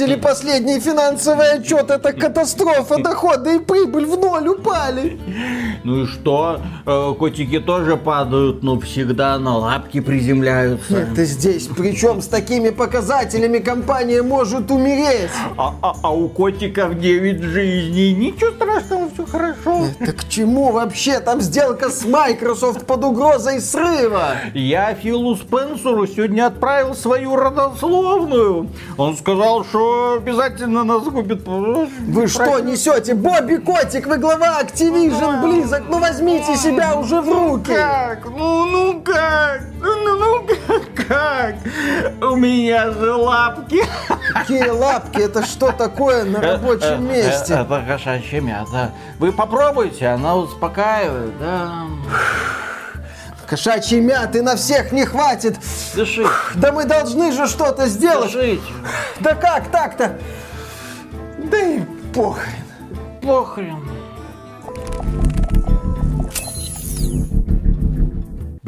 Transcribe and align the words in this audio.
видели 0.00 0.18
последний 0.18 0.80
финансовый 0.80 1.52
отчет? 1.52 1.90
Это 1.90 2.12
катастрофа, 2.12 2.98
доходы 2.98 3.56
и 3.56 3.58
прибыль 3.58 4.06
в 4.06 4.18
ноль 4.18 4.48
упали. 4.48 5.18
Ну 5.84 6.02
и 6.02 6.06
что? 6.06 6.60
Э, 6.86 7.14
котики 7.18 7.58
тоже 7.58 7.96
падают, 7.96 8.62
но 8.62 8.78
всегда 8.80 9.38
на 9.38 9.56
лапки 9.56 10.00
приземляются. 10.00 10.98
Это 10.98 11.24
здесь. 11.24 11.68
Причем 11.76 12.20
с 12.20 12.26
такими 12.26 12.70
показателями 12.70 13.58
компания 13.58 14.22
может 14.22 14.70
умереть. 14.70 15.30
А, 15.56 15.74
а, 15.82 15.94
а 16.02 16.14
у 16.14 16.28
котиков 16.28 16.98
9 16.98 17.42
жизней. 17.42 18.14
Ничего 18.14 18.50
страшного, 18.50 19.10
все 19.12 19.26
хорошо. 19.26 19.86
Это 19.98 20.12
к 20.12 20.28
чему 20.28 20.72
вообще? 20.72 21.20
Там 21.20 21.40
сделка 21.40 21.88
с 21.88 22.04
Microsoft 22.04 22.86
под 22.86 23.04
угрозой 23.04 23.60
срыва. 23.60 24.32
Я 24.54 24.94
Филу 24.94 25.36
Спенсеру 25.36 26.06
сегодня 26.06 26.46
отправил 26.46 26.94
свою 26.94 27.36
родословную. 27.36 28.68
Он 28.96 29.16
сказал, 29.16 29.64
что 29.64 30.18
обязательно 30.18 30.84
нас 30.84 31.02
купит. 31.04 31.46
Вы 31.46 32.26
что 32.26 32.60
несете? 32.60 33.14
Бобби 33.14 33.56
Котик, 33.56 34.06
вы 34.06 34.18
глава 34.18 34.60
Activision 34.62 35.40
близок. 35.70 35.88
Ну 35.88 35.98
возьмите 35.98 36.56
себя 36.56 36.94
уже 36.94 37.20
в 37.20 37.28
руки. 37.28 37.74
Как? 37.74 38.24
Ну, 38.24 38.66
ну 38.66 39.00
как? 39.00 39.62
Ну, 39.80 40.16
ну 40.16 40.46
как? 40.46 41.06
как? 41.08 41.54
У 42.20 42.36
меня 42.36 42.90
же 42.90 43.12
лапки. 43.12 43.84
Какие 44.34 44.68
лапки? 44.68 45.20
Это 45.20 45.44
что 45.44 45.72
такое 45.72 46.24
на 46.24 46.40
рабочем 46.40 47.08
месте? 47.08 47.54
Это 47.54 47.84
кошачья 47.86 48.40
мята. 48.40 48.92
Вы 49.18 49.32
попробуйте, 49.32 50.08
она 50.08 50.36
успокаивает, 50.36 51.38
да. 51.38 51.86
Кошачьей 53.46 54.00
мяты 54.00 54.42
на 54.42 54.54
всех 54.54 54.92
не 54.92 55.04
хватит. 55.04 55.58
Дышите. 55.94 56.28
Да 56.54 56.70
мы 56.70 56.84
должны 56.84 57.32
же 57.32 57.48
что-то 57.48 57.86
сделать. 57.88 58.32
Дышите. 58.32 58.62
Да 59.18 59.34
как 59.34 59.68
так-то? 59.70 60.18
Да 61.38 61.58
и 61.58 61.80
похрен. 62.14 62.64
Похрен. 63.22 63.89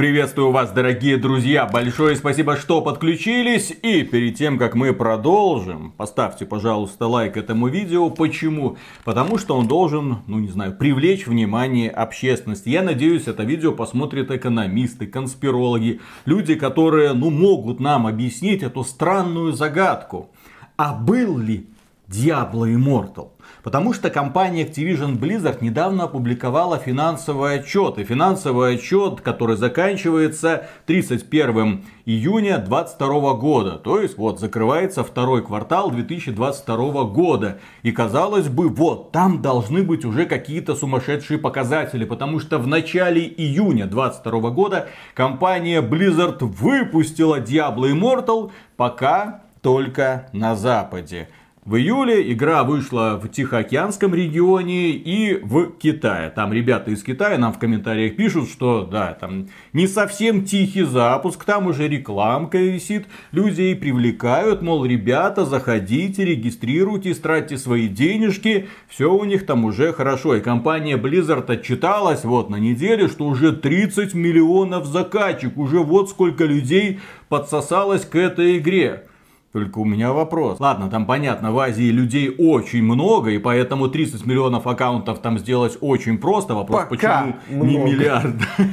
Приветствую 0.03 0.50
вас, 0.50 0.72
дорогие 0.72 1.17
друзья! 1.17 1.64
Большое 1.64 2.17
спасибо, 2.17 2.56
что 2.56 2.83
подключились. 2.83 3.72
И 3.84 4.03
перед 4.03 4.34
тем, 4.34 4.58
как 4.58 4.75
мы 4.75 4.92
продолжим, 4.92 5.92
поставьте, 5.97 6.45
пожалуйста, 6.45 7.06
лайк 7.06 7.36
этому 7.36 7.69
видео. 7.69 8.11
Почему? 8.11 8.78
Потому 9.05 9.39
что 9.39 9.56
он 9.56 9.69
должен, 9.69 10.17
ну 10.27 10.41
не 10.41 10.48
знаю, 10.48 10.77
привлечь 10.77 11.28
внимание 11.28 11.89
общественности. 11.89 12.69
Я 12.69 12.83
надеюсь, 12.83 13.28
это 13.28 13.45
видео 13.45 13.70
посмотрят 13.70 14.33
экономисты, 14.33 15.06
конспирологи, 15.06 16.00
люди, 16.25 16.56
которые, 16.56 17.12
ну, 17.12 17.30
могут 17.30 17.78
нам 17.78 18.08
объяснить 18.08 18.64
эту 18.64 18.83
странную 18.83 19.53
загадку. 19.53 20.33
А 20.77 20.95
был 20.95 21.39
ли 21.39 21.69
Diablo 22.08 22.67
Immortal? 22.67 23.28
Потому 23.63 23.93
что 23.93 24.11
компания 24.11 24.65
Activision 24.65 25.19
Blizzard 25.19 25.59
недавно 25.61 26.05
опубликовала 26.05 26.79
финансовый 26.79 27.61
отчет. 27.61 27.99
И 27.99 28.05
финансовый 28.05 28.75
отчет, 28.75 29.21
который 29.21 29.57
заканчивается 29.57 30.67
31 30.87 31.85
июня 32.05 32.59
2022 32.59 33.35
года. 33.35 33.71
То 33.79 34.01
есть 34.01 34.19
вот 34.19 34.41
закрывается 34.41 35.05
второй 35.05 35.45
квартал 35.45 35.93
2022 35.93 37.05
года. 37.05 37.61
И 37.83 37.93
казалось 37.93 38.49
бы, 38.49 38.69
вот 38.69 39.13
там 39.13 39.41
должны 39.43 39.85
быть 39.85 40.05
уже 40.05 40.27
какие-то 40.27 40.75
сумасшедшие 40.75 41.39
показатели. 41.39 42.05
Потому 42.05 42.41
что 42.41 42.59
в 42.59 42.67
начале 42.67 43.23
июня 43.23 43.87
2022 43.87 44.51
года 44.51 44.89
компания 45.15 45.81
Blizzard 45.83 46.39
выпустила 46.41 47.39
Diablo 47.39 47.93
Immortal 47.93 48.51
пока 48.77 49.43
только 49.63 50.29
на 50.33 50.57
Западе. 50.57 51.29
В 51.65 51.77
июле 51.77 52.33
игра 52.33 52.65
вышла 52.65 53.21
в 53.23 53.29
Тихоокеанском 53.29 54.13
регионе 54.17 54.91
и 54.91 55.39
в 55.45 55.70
Китае. 55.79 56.29
Там 56.31 56.53
ребята 56.53 56.91
из 56.91 57.05
Китая 57.05 57.39
нам 57.39 57.53
в 57.53 57.61
комментариях 57.61 58.17
пишут, 58.17 58.48
что 58.48 58.83
да, 58.83 59.14
там 59.14 59.47
не 59.73 59.86
совсем 59.86 60.45
тихий 60.45 60.83
запуск, 60.83 61.45
там 61.45 61.69
уже 61.69 61.86
рекламка 61.86 62.59
висит, 62.59 63.07
людей 63.31 63.77
привлекают, 63.77 64.61
мол, 64.61 64.85
ребята, 64.85 65.45
заходите, 65.45 66.25
регистрируйтесь, 66.25 67.20
тратьте 67.20 67.57
свои 67.57 67.86
денежки, 67.86 68.67
все 68.89 69.15
у 69.15 69.23
них 69.23 69.47
там 69.47 69.65
уже 69.65 69.92
хорошо. 69.92 70.35
И 70.35 70.41
компания 70.41 70.97
Blizzard 70.97 71.48
отчиталась 71.48 72.25
вот 72.25 72.51
на 72.51 72.57
неделе, 72.57 73.07
что 73.07 73.25
уже 73.25 73.53
30 73.53 74.15
миллионов 74.15 74.86
закачек, 74.86 75.57
уже 75.57 75.79
вот 75.79 76.11
сколько 76.11 76.45
людей 76.45 76.98
подсосалось 77.29 78.05
к 78.05 78.17
этой 78.17 78.59
игре. 78.59 79.05
Только 79.52 79.79
у 79.80 79.85
меня 79.85 80.13
вопрос. 80.14 80.61
Ладно, 80.61 80.89
там 80.89 81.05
понятно, 81.05 81.52
в 81.52 81.58
Азии 81.58 81.90
людей 81.90 82.35
очень 82.39 82.83
много, 82.83 83.30
и 83.30 83.39
поэтому 83.39 83.89
30 83.89 84.24
миллионов 84.24 84.67
аккаунтов 84.67 85.18
там 85.18 85.39
сделать 85.39 85.77
очень 85.83 86.17
просто. 86.17 86.55
Вопрос, 86.55 86.86
Пока 86.89 87.35
почему 87.48 87.62
не 87.62 87.77
много. 87.79 87.91
миллиард? 87.91 88.35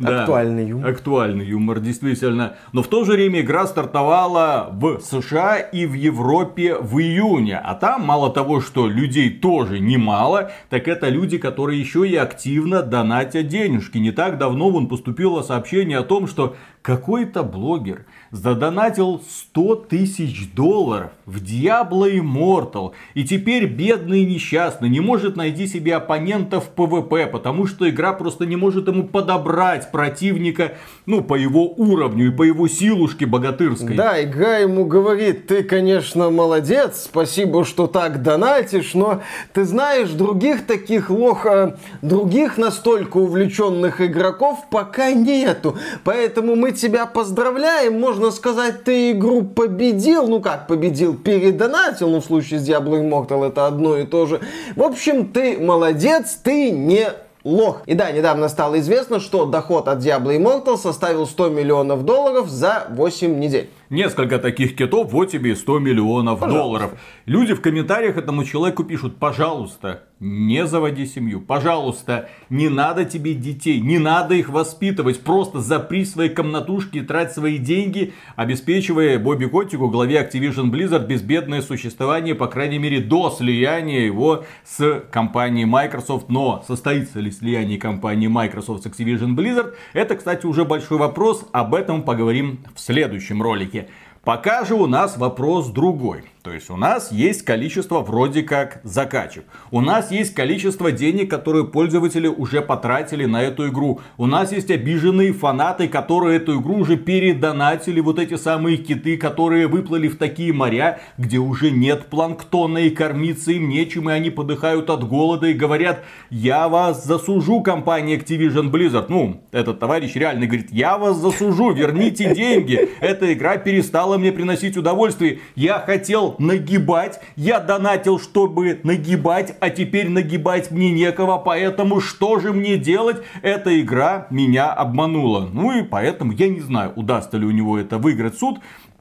Да, 0.00 0.22
Актуальный 0.22 0.66
юмор. 0.66 0.90
Актуальный 0.90 1.44
юмор, 1.44 1.78
действительно. 1.78 2.56
Но 2.72 2.82
в 2.82 2.88
то 2.88 3.04
же 3.04 3.12
время 3.12 3.42
игра 3.42 3.66
стартовала 3.66 4.70
в 4.72 5.00
США 5.00 5.58
и 5.58 5.84
в 5.84 5.92
Европе 5.92 6.76
в 6.76 6.98
июне. 6.98 7.58
А 7.58 7.74
там 7.74 8.06
мало 8.06 8.30
того, 8.32 8.60
что 8.60 8.88
людей 8.88 9.30
тоже 9.30 9.78
немало, 9.78 10.52
так 10.70 10.88
это 10.88 11.08
люди, 11.10 11.36
которые 11.36 11.78
еще 11.78 12.08
и 12.08 12.16
активно 12.16 12.82
донатят 12.82 13.48
денежки. 13.48 13.98
Не 13.98 14.10
так 14.10 14.38
давно 14.38 14.70
вон 14.70 14.88
поступило 14.88 15.42
сообщение 15.42 15.98
о 15.98 16.02
том, 16.02 16.26
что 16.26 16.56
какой-то 16.82 17.42
блогер 17.42 18.06
задонатил 18.30 19.20
100 19.28 19.74
тысяч 19.76 20.52
долларов 20.52 21.10
в 21.26 21.42
Diablo 21.42 22.10
Immortal. 22.10 22.92
И 23.14 23.24
теперь 23.24 23.66
бедный 23.66 24.24
несчастный 24.24 24.88
не 24.88 25.00
может 25.00 25.36
найти 25.36 25.66
себе 25.66 25.96
оппонента 25.96 26.60
в 26.60 26.70
PvP, 26.74 27.26
потому 27.26 27.66
что 27.66 27.88
игра 27.88 28.12
просто 28.12 28.46
не 28.46 28.56
может 28.56 28.88
ему 28.88 29.04
подобрать 29.04 29.90
противника, 29.90 30.74
ну, 31.06 31.22
по 31.22 31.34
его 31.34 31.66
уровню 31.68 32.28
и 32.28 32.30
по 32.30 32.42
его 32.42 32.68
силушке 32.68 33.26
богатырской. 33.26 33.96
Да, 33.96 34.22
игра 34.22 34.58
ему 34.58 34.84
говорит, 34.84 35.46
ты, 35.46 35.62
конечно, 35.62 36.30
молодец, 36.30 37.04
спасибо, 37.04 37.64
что 37.64 37.86
так 37.86 38.22
донатишь, 38.22 38.94
но 38.94 39.22
ты 39.52 39.64
знаешь, 39.64 40.10
других 40.10 40.66
таких 40.66 41.10
лоха, 41.10 41.78
других 42.02 42.58
настолько 42.58 43.16
увлеченных 43.16 44.00
игроков 44.00 44.66
пока 44.70 45.12
нету. 45.12 45.76
Поэтому 46.04 46.54
мы 46.54 46.72
тебя 46.72 47.06
поздравляем, 47.06 47.98
можно 47.98 48.19
сказать, 48.28 48.84
ты 48.84 49.12
игру 49.12 49.42
победил. 49.42 50.28
Ну 50.28 50.42
как 50.42 50.66
победил? 50.66 51.16
Передонатил, 51.16 52.10
ну 52.10 52.20
в 52.20 52.24
случае 52.24 52.60
с 52.60 52.68
Diablo 52.68 53.00
Immortal 53.00 53.48
это 53.48 53.66
одно 53.66 53.96
и 53.96 54.04
то 54.04 54.26
же. 54.26 54.40
В 54.76 54.82
общем, 54.82 55.32
ты 55.32 55.58
молодец, 55.58 56.38
ты 56.44 56.70
не 56.70 57.08
лох. 57.42 57.82
И 57.86 57.94
да, 57.94 58.10
недавно 58.12 58.48
стало 58.48 58.78
известно, 58.80 59.20
что 59.20 59.46
доход 59.46 59.88
от 59.88 60.00
Diablo 60.00 60.36
Immortal 60.36 60.76
составил 60.76 61.26
100 61.26 61.48
миллионов 61.48 62.04
долларов 62.04 62.48
за 62.48 62.86
8 62.90 63.38
недель. 63.38 63.70
Несколько 63.90 64.38
таких 64.38 64.76
китов, 64.76 65.12
вот 65.12 65.32
тебе 65.32 65.50
и 65.50 65.54
100 65.56 65.80
миллионов 65.80 66.38
долларов. 66.38 66.92
Люди 67.26 67.54
в 67.54 67.60
комментариях 67.60 68.16
этому 68.16 68.44
человеку 68.44 68.84
пишут, 68.84 69.16
пожалуйста, 69.16 70.04
не 70.20 70.66
заводи 70.66 71.06
семью, 71.06 71.40
пожалуйста, 71.40 72.28
не 72.50 72.68
надо 72.68 73.04
тебе 73.04 73.34
детей, 73.34 73.80
не 73.80 73.98
надо 73.98 74.34
их 74.34 74.50
воспитывать, 74.50 75.20
просто 75.20 75.60
запри 75.60 76.04
свои 76.04 76.28
комнатушки 76.28 76.98
и 76.98 77.00
трать 77.00 77.32
свои 77.32 77.56
деньги, 77.56 78.12
обеспечивая 78.36 79.18
Бобби 79.18 79.46
Котику, 79.46 79.88
главе 79.88 80.20
Activision 80.20 80.70
Blizzard, 80.70 81.06
безбедное 81.06 81.62
существование, 81.62 82.34
по 82.34 82.46
крайней 82.46 82.78
мере, 82.78 83.00
до 83.00 83.30
слияния 83.30 84.04
его 84.04 84.44
с 84.64 85.02
компанией 85.10 85.64
Microsoft. 85.64 86.28
Но 86.28 86.62
состоится 86.66 87.18
ли 87.18 87.30
слияние 87.32 87.78
компании 87.78 88.28
Microsoft 88.28 88.84
с 88.84 88.86
Activision 88.86 89.34
Blizzard, 89.34 89.74
это, 89.94 90.16
кстати, 90.16 90.44
уже 90.46 90.64
большой 90.64 90.98
вопрос, 90.98 91.48
об 91.52 91.74
этом 91.74 92.02
поговорим 92.02 92.60
в 92.74 92.80
следующем 92.80 93.42
ролике. 93.42 93.79
Пока 94.24 94.64
же 94.64 94.74
у 94.74 94.86
нас 94.86 95.16
вопрос 95.16 95.68
другой. 95.68 96.24
То 96.42 96.52
есть 96.54 96.70
у 96.70 96.76
нас 96.76 97.12
есть 97.12 97.42
количество 97.42 98.00
вроде 98.00 98.42
как 98.42 98.80
закачек. 98.82 99.44
У 99.70 99.82
нас 99.82 100.10
есть 100.10 100.32
количество 100.32 100.90
денег, 100.90 101.28
которые 101.28 101.66
пользователи 101.66 102.28
уже 102.28 102.62
потратили 102.62 103.26
на 103.26 103.42
эту 103.42 103.68
игру. 103.68 104.00
У 104.16 104.26
нас 104.26 104.50
есть 104.50 104.70
обиженные 104.70 105.34
фанаты, 105.34 105.86
которые 105.86 106.38
эту 106.38 106.58
игру 106.58 106.78
уже 106.78 106.96
передонатили. 106.96 108.00
Вот 108.00 108.18
эти 108.18 108.36
самые 108.36 108.78
киты, 108.78 109.18
которые 109.18 109.66
выплыли 109.66 110.08
в 110.08 110.16
такие 110.16 110.54
моря, 110.54 111.00
где 111.18 111.36
уже 111.36 111.70
нет 111.70 112.06
планктона 112.06 112.78
и 112.78 112.90
кормиться 112.90 113.52
им 113.52 113.68
нечем. 113.68 114.08
И 114.08 114.12
они 114.12 114.30
подыхают 114.30 114.88
от 114.88 115.06
голода 115.06 115.46
и 115.46 115.52
говорят, 115.52 116.04
я 116.30 116.68
вас 116.70 117.04
засужу, 117.04 117.60
компания 117.60 118.16
Activision 118.16 118.70
Blizzard. 118.70 119.06
Ну, 119.10 119.42
этот 119.52 119.78
товарищ 119.78 120.14
реально 120.14 120.46
говорит, 120.46 120.68
я 120.70 120.96
вас 120.96 121.18
засужу, 121.18 121.72
верните 121.72 122.34
деньги. 122.34 122.88
Эта 123.00 123.30
игра 123.30 123.58
перестала 123.58 124.16
мне 124.16 124.32
приносить 124.32 124.78
удовольствие. 124.78 125.40
Я 125.54 125.80
хотел 125.80 126.29
нагибать. 126.38 127.20
Я 127.36 127.60
донатил, 127.60 128.18
чтобы 128.18 128.80
нагибать, 128.82 129.56
а 129.60 129.70
теперь 129.70 130.08
нагибать 130.08 130.70
мне 130.70 130.90
некого. 130.90 131.38
Поэтому 131.38 132.00
что 132.00 132.38
же 132.38 132.52
мне 132.52 132.76
делать? 132.76 133.18
Эта 133.42 133.80
игра 133.80 134.26
меня 134.30 134.72
обманула. 134.72 135.48
Ну 135.52 135.78
и 135.78 135.82
поэтому 135.82 136.32
я 136.32 136.48
не 136.48 136.60
знаю, 136.60 136.92
удастся 136.96 137.36
ли 137.36 137.46
у 137.46 137.50
него 137.50 137.78
это 137.78 137.98
выиграть 137.98 138.38
суд. 138.38 138.60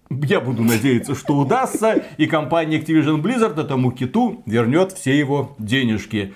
Я 0.09 0.39
буду 0.39 0.63
надеяться, 0.63 1.13
что 1.13 1.35
удастся, 1.35 2.03
и 2.17 2.25
компания 2.25 2.79
Activision 2.79 3.21
Blizzard 3.21 3.61
этому 3.61 3.91
киту 3.91 4.41
вернет 4.47 4.91
все 4.91 5.17
его 5.17 5.55
денежки. 5.59 6.33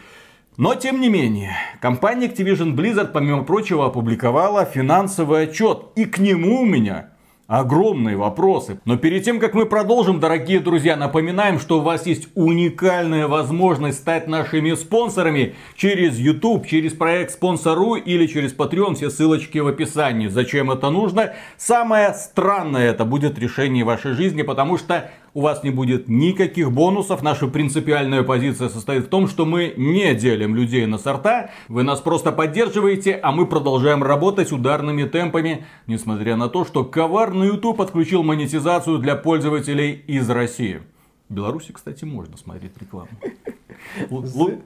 Но, 0.58 0.76
тем 0.76 1.02
не 1.02 1.10
менее, 1.10 1.56
компания 1.82 2.28
Activision 2.28 2.76
Blizzard, 2.76 3.12
помимо 3.12 3.44
прочего, 3.44 3.88
опубликовала 3.88 4.66
финансовый 4.66 5.46
отчет. 5.46 5.88
И 5.96 6.06
к 6.06 6.20
нему 6.20 6.62
у 6.62 6.66
меня 6.66 7.10
огромные 7.48 8.16
вопросы. 8.16 8.80
Но 8.86 8.98
перед 8.98 9.24
тем, 9.24 9.40
как 9.40 9.54
мы 9.54 9.66
продолжим, 9.66 10.20
дорогие 10.20 10.60
друзья, 10.60 10.96
напоминаем, 10.96 11.60
что 11.60 11.80
у 11.80 11.82
вас 11.82 12.06
есть 12.06 12.30
уникальная 12.36 13.28
возможность 13.28 14.00
стать 14.00 14.28
нашими 14.28 14.74
спонсорами 14.74 15.56
через 15.76 16.18
YouTube, 16.18 16.66
через 16.66 16.94
проект 16.94 17.32
Спонсору 17.32 17.96
или 17.96 18.28
через 18.28 18.56
Patreon. 18.56 18.96
Все 18.96 19.10
ссылочки 19.10 19.60
в 19.60 19.68
описании. 19.68 20.28
Зачем 20.28 20.72
это 20.72 20.90
нужно? 20.90 21.34
Самое 21.58 22.14
странное 22.14 22.90
это 22.90 23.06
будет 23.06 23.38
решение 23.38 23.84
вашей 23.84 24.14
жизни, 24.14 24.42
потому 24.42 24.78
что 24.78 25.12
у 25.34 25.42
вас 25.42 25.64
не 25.64 25.70
будет 25.70 26.08
никаких 26.08 26.72
бонусов. 26.72 27.24
Наша 27.24 27.48
принципиальная 27.48 28.24
позиция 28.24 28.70
состоит 28.70 29.06
в 29.06 29.10
том, 29.10 29.28
что 29.28 29.46
мы 29.46 29.74
не 29.78 30.14
делим 30.14 30.56
людей 30.56 30.86
на 30.86 30.98
сорта. 30.98 31.50
Вы 31.68 31.84
нас 31.84 32.02
просто 32.02 32.32
поддерживаете, 32.32 33.20
а 33.22 33.32
мы 33.32 33.46
продолжаем 33.46 34.04
работать 34.04 34.52
ударными 34.52 35.04
темпами, 35.04 35.66
несмотря 35.88 36.36
на 36.36 36.50
то, 36.50 36.66
что 36.66 36.84
коварный 36.84 37.48
YouTube 37.48 37.82
отключил 37.82 38.24
монетизацию 38.24 39.00
для 39.00 39.16
пользователей 39.16 40.04
из 40.08 40.30
России. 40.30 40.82
В 41.34 41.36
Беларуси, 41.36 41.72
кстати, 41.72 42.06
можно 42.06 42.38
смотреть 42.38 42.74
рекламу. 42.80 43.10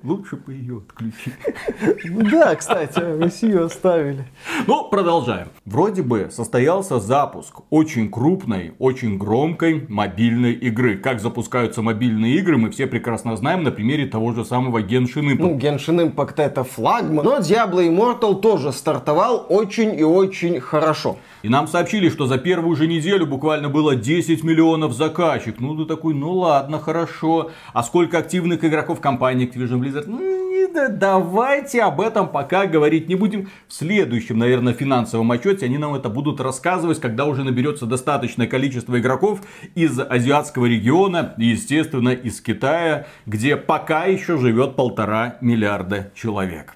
Лучше 0.03 0.35
бы 0.35 0.53
ее 0.53 0.77
отключить. 0.79 1.33
Ну 2.09 2.29
да, 2.29 2.55
кстати, 2.55 2.99
Россию 2.99 3.65
оставили. 3.65 4.25
Ну, 4.65 4.89
продолжаем. 4.89 5.47
Вроде 5.65 6.01
бы 6.01 6.29
состоялся 6.31 6.99
запуск 6.99 7.61
очень 7.69 8.09
крупной, 8.09 8.73
очень 8.79 9.17
громкой 9.17 9.85
мобильной 9.87 10.53
игры. 10.53 10.97
Как 10.97 11.19
запускаются 11.19 11.81
мобильные 11.81 12.35
игры, 12.35 12.57
мы 12.57 12.69
все 12.71 12.87
прекрасно 12.87 13.35
знаем 13.35 13.63
на 13.63 13.71
примере 13.71 14.05
того 14.05 14.33
же 14.33 14.43
самого 14.43 14.79
Genshin 14.79 15.33
Impact. 15.33 15.37
Ну, 15.39 15.57
Genshin 15.57 16.13
Impact 16.13 16.41
это 16.41 16.63
флагман, 16.63 17.25
но 17.25 17.37
Diablo 17.37 17.87
Immortal 17.87 18.41
тоже 18.41 18.71
стартовал 18.71 19.45
очень 19.49 19.97
и 19.97 20.03
очень 20.03 20.59
хорошо. 20.59 21.17
И 21.43 21.49
нам 21.49 21.67
сообщили, 21.67 22.09
что 22.09 22.25
за 22.25 22.37
первую 22.37 22.75
же 22.75 22.87
неделю 22.87 23.25
буквально 23.25 23.69
было 23.69 23.95
10 23.95 24.43
миллионов 24.43 24.93
заказчик. 24.93 25.59
Ну, 25.59 25.77
ты 25.77 25.85
такой, 25.85 26.13
ну 26.13 26.33
ладно, 26.33 26.56
хорошо. 26.79 27.51
А 27.73 27.83
сколько 27.83 28.17
активных 28.17 28.63
игроков 28.63 28.99
компании 29.01 29.47
Activision 29.47 29.79
Blizzard? 29.79 30.05
Ну, 30.07 30.47
да, 30.73 30.89
давайте 30.89 31.81
об 31.81 32.01
этом 32.01 32.27
пока 32.29 32.65
говорить 32.65 33.09
не 33.09 33.15
будем. 33.15 33.49
В 33.67 33.73
следующем, 33.73 34.37
наверное, 34.37 34.73
финансовом 34.73 35.31
отчете 35.31 35.65
они 35.65 35.77
нам 35.77 35.95
это 35.95 36.09
будут 36.09 36.39
рассказывать, 36.39 36.99
когда 36.99 37.25
уже 37.25 37.43
наберется 37.43 37.85
достаточное 37.85 38.47
количество 38.47 38.99
игроков 38.99 39.41
из 39.75 39.99
азиатского 39.99 40.65
региона, 40.65 41.33
естественно, 41.37 42.09
из 42.09 42.41
Китая, 42.41 43.07
где 43.25 43.55
пока 43.55 44.05
еще 44.05 44.37
живет 44.37 44.75
полтора 44.75 45.37
миллиарда 45.41 46.11
человек 46.15 46.75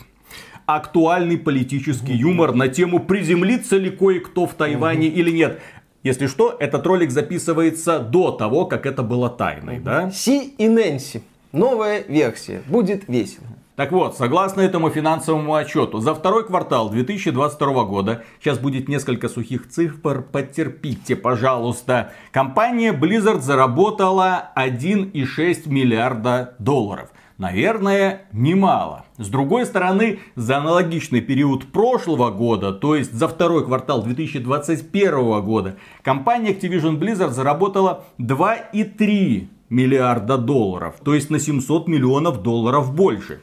актуальный 0.66 1.38
политический 1.38 2.14
юмор 2.14 2.54
на 2.54 2.70
тему 2.70 3.00
приземлится 3.00 3.78
ли 3.78 3.90
кое-кто 3.90 4.46
в 4.46 4.54
Тайване 4.54 5.08
или 5.08 5.30
нет. 5.30 5.62
Если 6.04 6.26
что, 6.26 6.56
этот 6.60 6.86
ролик 6.88 7.12
записывается 7.12 8.00
до 8.00 8.32
того, 8.32 8.66
как 8.66 8.88
это 8.88 9.04
было 9.04 9.30
тайной, 9.30 9.80
да? 9.80 10.10
Си 10.10 10.54
и 10.58 10.68
Нэнси. 10.68 11.22
Новая 11.52 12.04
версия. 12.08 12.64
Будет 12.68 13.08
весело. 13.08 13.46
Так 13.76 13.92
вот, 13.92 14.18
согласно 14.18 14.62
этому 14.62 14.90
финансовому 14.90 15.54
отчету, 15.54 16.00
за 16.00 16.14
второй 16.14 16.46
квартал 16.46 16.90
2022 16.90 17.84
года, 17.86 18.24
сейчас 18.40 18.58
будет 18.58 18.90
несколько 18.90 19.30
сухих 19.30 19.70
цифр, 19.70 20.24
потерпите, 20.24 21.16
пожалуйста, 21.16 22.12
компания 22.32 22.94
Blizzard 22.94 23.40
заработала 23.40 24.52
1,6 24.56 25.70
миллиарда 25.70 26.56
долларов. 26.60 27.10
Наверное, 27.42 28.28
немало. 28.34 29.06
С 29.18 29.28
другой 29.28 29.66
стороны, 29.66 30.20
за 30.36 30.58
аналогичный 30.58 31.22
период 31.22 31.72
прошлого 31.72 32.30
года, 32.30 32.72
то 32.72 32.96
есть 32.96 33.14
за 33.14 33.28
второй 33.28 33.66
квартал 33.66 34.04
2021 34.04 35.42
года, 35.42 35.76
компания 36.04 36.52
Activision 36.52 37.00
Blizzard 37.00 37.32
заработала 37.32 38.04
2,3 38.20 39.48
миллиарда 39.72 40.38
долларов, 40.38 40.98
то 41.04 41.16
есть 41.16 41.32
на 41.32 41.40
700 41.40 41.88
миллионов 41.88 42.44
долларов 42.44 42.94
больше. 42.94 43.42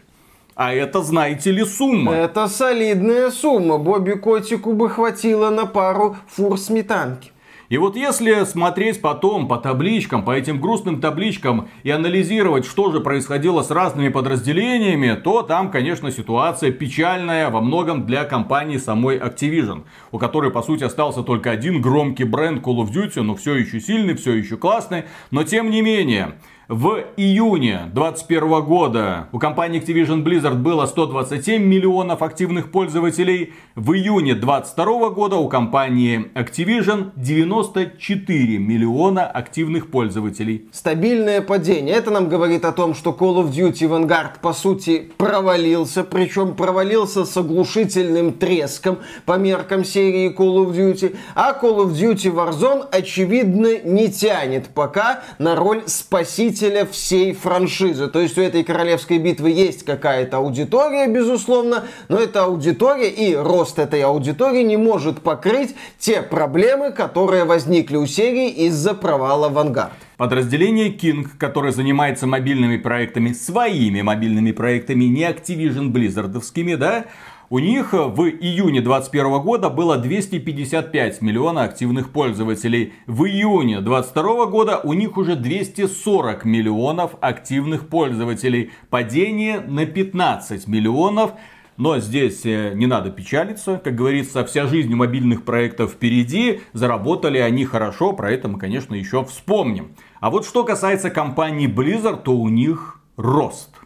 А 0.54 0.72
это, 0.72 1.02
знаете 1.02 1.50
ли, 1.50 1.64
сумма. 1.64 2.12
Это 2.12 2.46
солидная 2.46 3.32
сумма. 3.32 3.78
Бобби 3.78 4.12
Котику 4.12 4.74
бы 4.74 4.90
хватило 4.90 5.50
на 5.50 5.66
пару 5.66 6.16
фур 6.28 6.56
сметанки. 6.56 7.32
И 7.68 7.76
вот 7.76 7.96
если 7.96 8.44
смотреть 8.44 9.02
потом 9.02 9.46
по 9.46 9.58
табличкам, 9.58 10.24
по 10.24 10.30
этим 10.30 10.58
грустным 10.58 11.02
табличкам 11.02 11.68
и 11.82 11.90
анализировать, 11.90 12.64
что 12.64 12.90
же 12.90 13.00
происходило 13.00 13.62
с 13.62 13.70
разными 13.70 14.08
подразделениями, 14.08 15.14
то 15.22 15.42
там, 15.42 15.70
конечно, 15.70 16.10
ситуация 16.10 16.72
печальная 16.72 17.50
во 17.50 17.60
многом 17.60 18.06
для 18.06 18.24
компании 18.24 18.78
самой 18.78 19.18
Activision, 19.18 19.84
у 20.12 20.18
которой, 20.18 20.50
по 20.50 20.62
сути, 20.62 20.84
остался 20.84 21.22
только 21.22 21.50
один 21.50 21.82
громкий 21.82 22.24
бренд 22.24 22.64
Call 22.64 22.78
of 22.78 22.90
Duty, 22.90 23.20
но 23.20 23.34
все 23.34 23.56
еще 23.56 23.80
сильный, 23.80 24.14
все 24.14 24.32
еще 24.32 24.56
классный, 24.56 25.04
но 25.30 25.44
тем 25.44 25.70
не 25.70 25.82
менее, 25.82 26.36
в 26.68 27.02
июне 27.16 27.90
2021 27.94 28.62
года 28.62 29.28
у 29.32 29.38
компании 29.38 29.80
Activision 29.80 30.22
Blizzard 30.22 30.56
было 30.56 30.84
127 30.84 31.62
миллионов 31.62 32.20
активных 32.20 32.70
пользователей. 32.70 33.54
В 33.74 33.94
июне 33.94 34.34
2022 34.34 35.08
года 35.08 35.36
у 35.36 35.48
компании 35.48 36.30
Activision 36.34 37.12
94 37.16 38.58
миллиона 38.58 39.26
активных 39.26 39.90
пользователей. 39.90 40.68
Стабильное 40.70 41.40
падение. 41.40 41.94
Это 41.94 42.10
нам 42.10 42.28
говорит 42.28 42.66
о 42.66 42.72
том, 42.72 42.94
что 42.94 43.16
Call 43.18 43.42
of 43.42 43.50
Duty 43.50 43.88
Vanguard 43.88 44.40
по 44.42 44.52
сути 44.52 45.10
провалился. 45.16 46.04
Причем 46.04 46.54
провалился 46.54 47.24
с 47.24 47.34
оглушительным 47.34 48.34
треском 48.34 48.98
по 49.24 49.38
меркам 49.38 49.86
серии 49.86 50.28
Call 50.36 50.66
of 50.66 50.76
Duty. 50.76 51.16
А 51.34 51.58
Call 51.58 51.86
of 51.86 51.92
Duty 51.92 52.30
Warzone 52.30 52.86
очевидно 52.92 53.78
не 53.78 54.08
тянет 54.08 54.68
пока 54.74 55.22
на 55.38 55.56
роль 55.56 55.84
спасителя 55.86 56.57
победителя 56.58 56.86
всей 56.86 57.32
франшизы. 57.32 58.08
То 58.08 58.20
есть 58.20 58.36
у 58.38 58.42
этой 58.42 58.64
королевской 58.64 59.18
битвы 59.18 59.50
есть 59.50 59.84
какая-то 59.84 60.38
аудитория, 60.38 61.06
безусловно, 61.06 61.84
но 62.08 62.18
эта 62.18 62.44
аудитория 62.44 63.08
и 63.08 63.34
рост 63.34 63.78
этой 63.78 64.02
аудитории 64.02 64.62
не 64.62 64.76
может 64.76 65.20
покрыть 65.20 65.74
те 65.98 66.22
проблемы, 66.22 66.90
которые 66.90 67.44
возникли 67.44 67.96
у 67.96 68.06
серии 68.06 68.50
из-за 68.66 68.94
провала 68.94 69.48
Vanguard. 69.48 69.90
Подразделение 70.16 70.90
King, 70.90 71.26
которое 71.38 71.72
занимается 71.72 72.26
мобильными 72.26 72.76
проектами, 72.76 73.32
своими 73.32 74.02
мобильными 74.02 74.50
проектами, 74.50 75.04
не 75.04 75.22
Activision 75.22 75.90
Blizzardовскими, 75.90 76.74
да, 76.74 77.04
у 77.50 77.60
них 77.60 77.94
в 77.94 78.28
июне 78.28 78.82
2021 78.82 79.40
года 79.40 79.70
было 79.70 79.96
255 79.96 81.22
миллионов 81.22 81.64
активных 81.64 82.10
пользователей. 82.10 82.92
В 83.06 83.24
июне 83.24 83.80
2022 83.80 84.46
года 84.46 84.80
у 84.84 84.92
них 84.92 85.16
уже 85.16 85.34
240 85.34 86.44
миллионов 86.44 87.12
активных 87.22 87.88
пользователей. 87.88 88.70
Падение 88.90 89.60
на 89.60 89.86
15 89.86 90.68
миллионов. 90.68 91.32
Но 91.78 91.98
здесь 92.00 92.44
э, 92.44 92.72
не 92.74 92.86
надо 92.86 93.10
печалиться. 93.10 93.80
Как 93.82 93.94
говорится, 93.94 94.44
вся 94.44 94.66
жизнь 94.66 94.94
мобильных 94.94 95.44
проектов 95.44 95.92
впереди. 95.92 96.60
Заработали 96.74 97.38
они 97.38 97.64
хорошо. 97.64 98.12
Про 98.12 98.30
это 98.30 98.48
мы, 98.48 98.58
конечно, 98.58 98.94
еще 98.94 99.24
вспомним. 99.24 99.94
А 100.20 100.28
вот 100.28 100.44
что 100.44 100.64
касается 100.64 101.08
компании 101.08 101.66
Blizzard, 101.66 102.24
то 102.24 102.32
у 102.32 102.48
них 102.50 103.00
рост. 103.16 103.77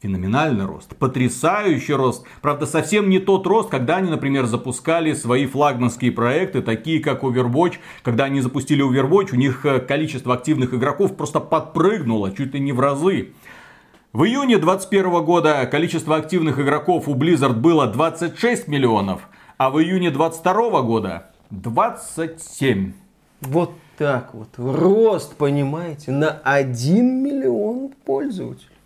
Феноменальный 0.00 0.64
рост, 0.64 0.94
потрясающий 0.96 1.94
рост. 1.94 2.24
Правда, 2.40 2.66
совсем 2.66 3.10
не 3.10 3.18
тот 3.18 3.48
рост, 3.48 3.68
когда 3.68 3.96
они, 3.96 4.08
например, 4.08 4.46
запускали 4.46 5.12
свои 5.12 5.46
флагманские 5.46 6.12
проекты, 6.12 6.62
такие 6.62 7.00
как 7.00 7.24
Overwatch. 7.24 7.78
Когда 8.04 8.24
они 8.24 8.40
запустили 8.40 8.84
Overwatch, 8.84 9.30
у 9.32 9.36
них 9.36 9.66
э, 9.66 9.80
количество 9.80 10.34
активных 10.34 10.72
игроков 10.72 11.16
просто 11.16 11.40
подпрыгнуло 11.40 12.30
чуть 12.30 12.54
ли 12.54 12.60
не 12.60 12.70
в 12.72 12.78
разы. 12.78 13.30
В 14.12 14.22
июне 14.22 14.58
2021 14.58 15.24
года 15.24 15.66
количество 15.66 16.14
активных 16.14 16.60
игроков 16.60 17.08
у 17.08 17.16
Blizzard 17.16 17.54
было 17.54 17.88
26 17.88 18.68
миллионов, 18.68 19.28
а 19.56 19.70
в 19.70 19.80
июне 19.80 20.12
2022 20.12 20.82
года 20.82 21.30
27. 21.50 22.92
Вот 23.40 23.72
так 23.96 24.32
вот. 24.32 24.48
Рост, 24.56 25.34
понимаете, 25.34 26.12
на 26.12 26.30
1 26.30 27.04
миллион 27.24 27.90
пользователей. 28.04 28.77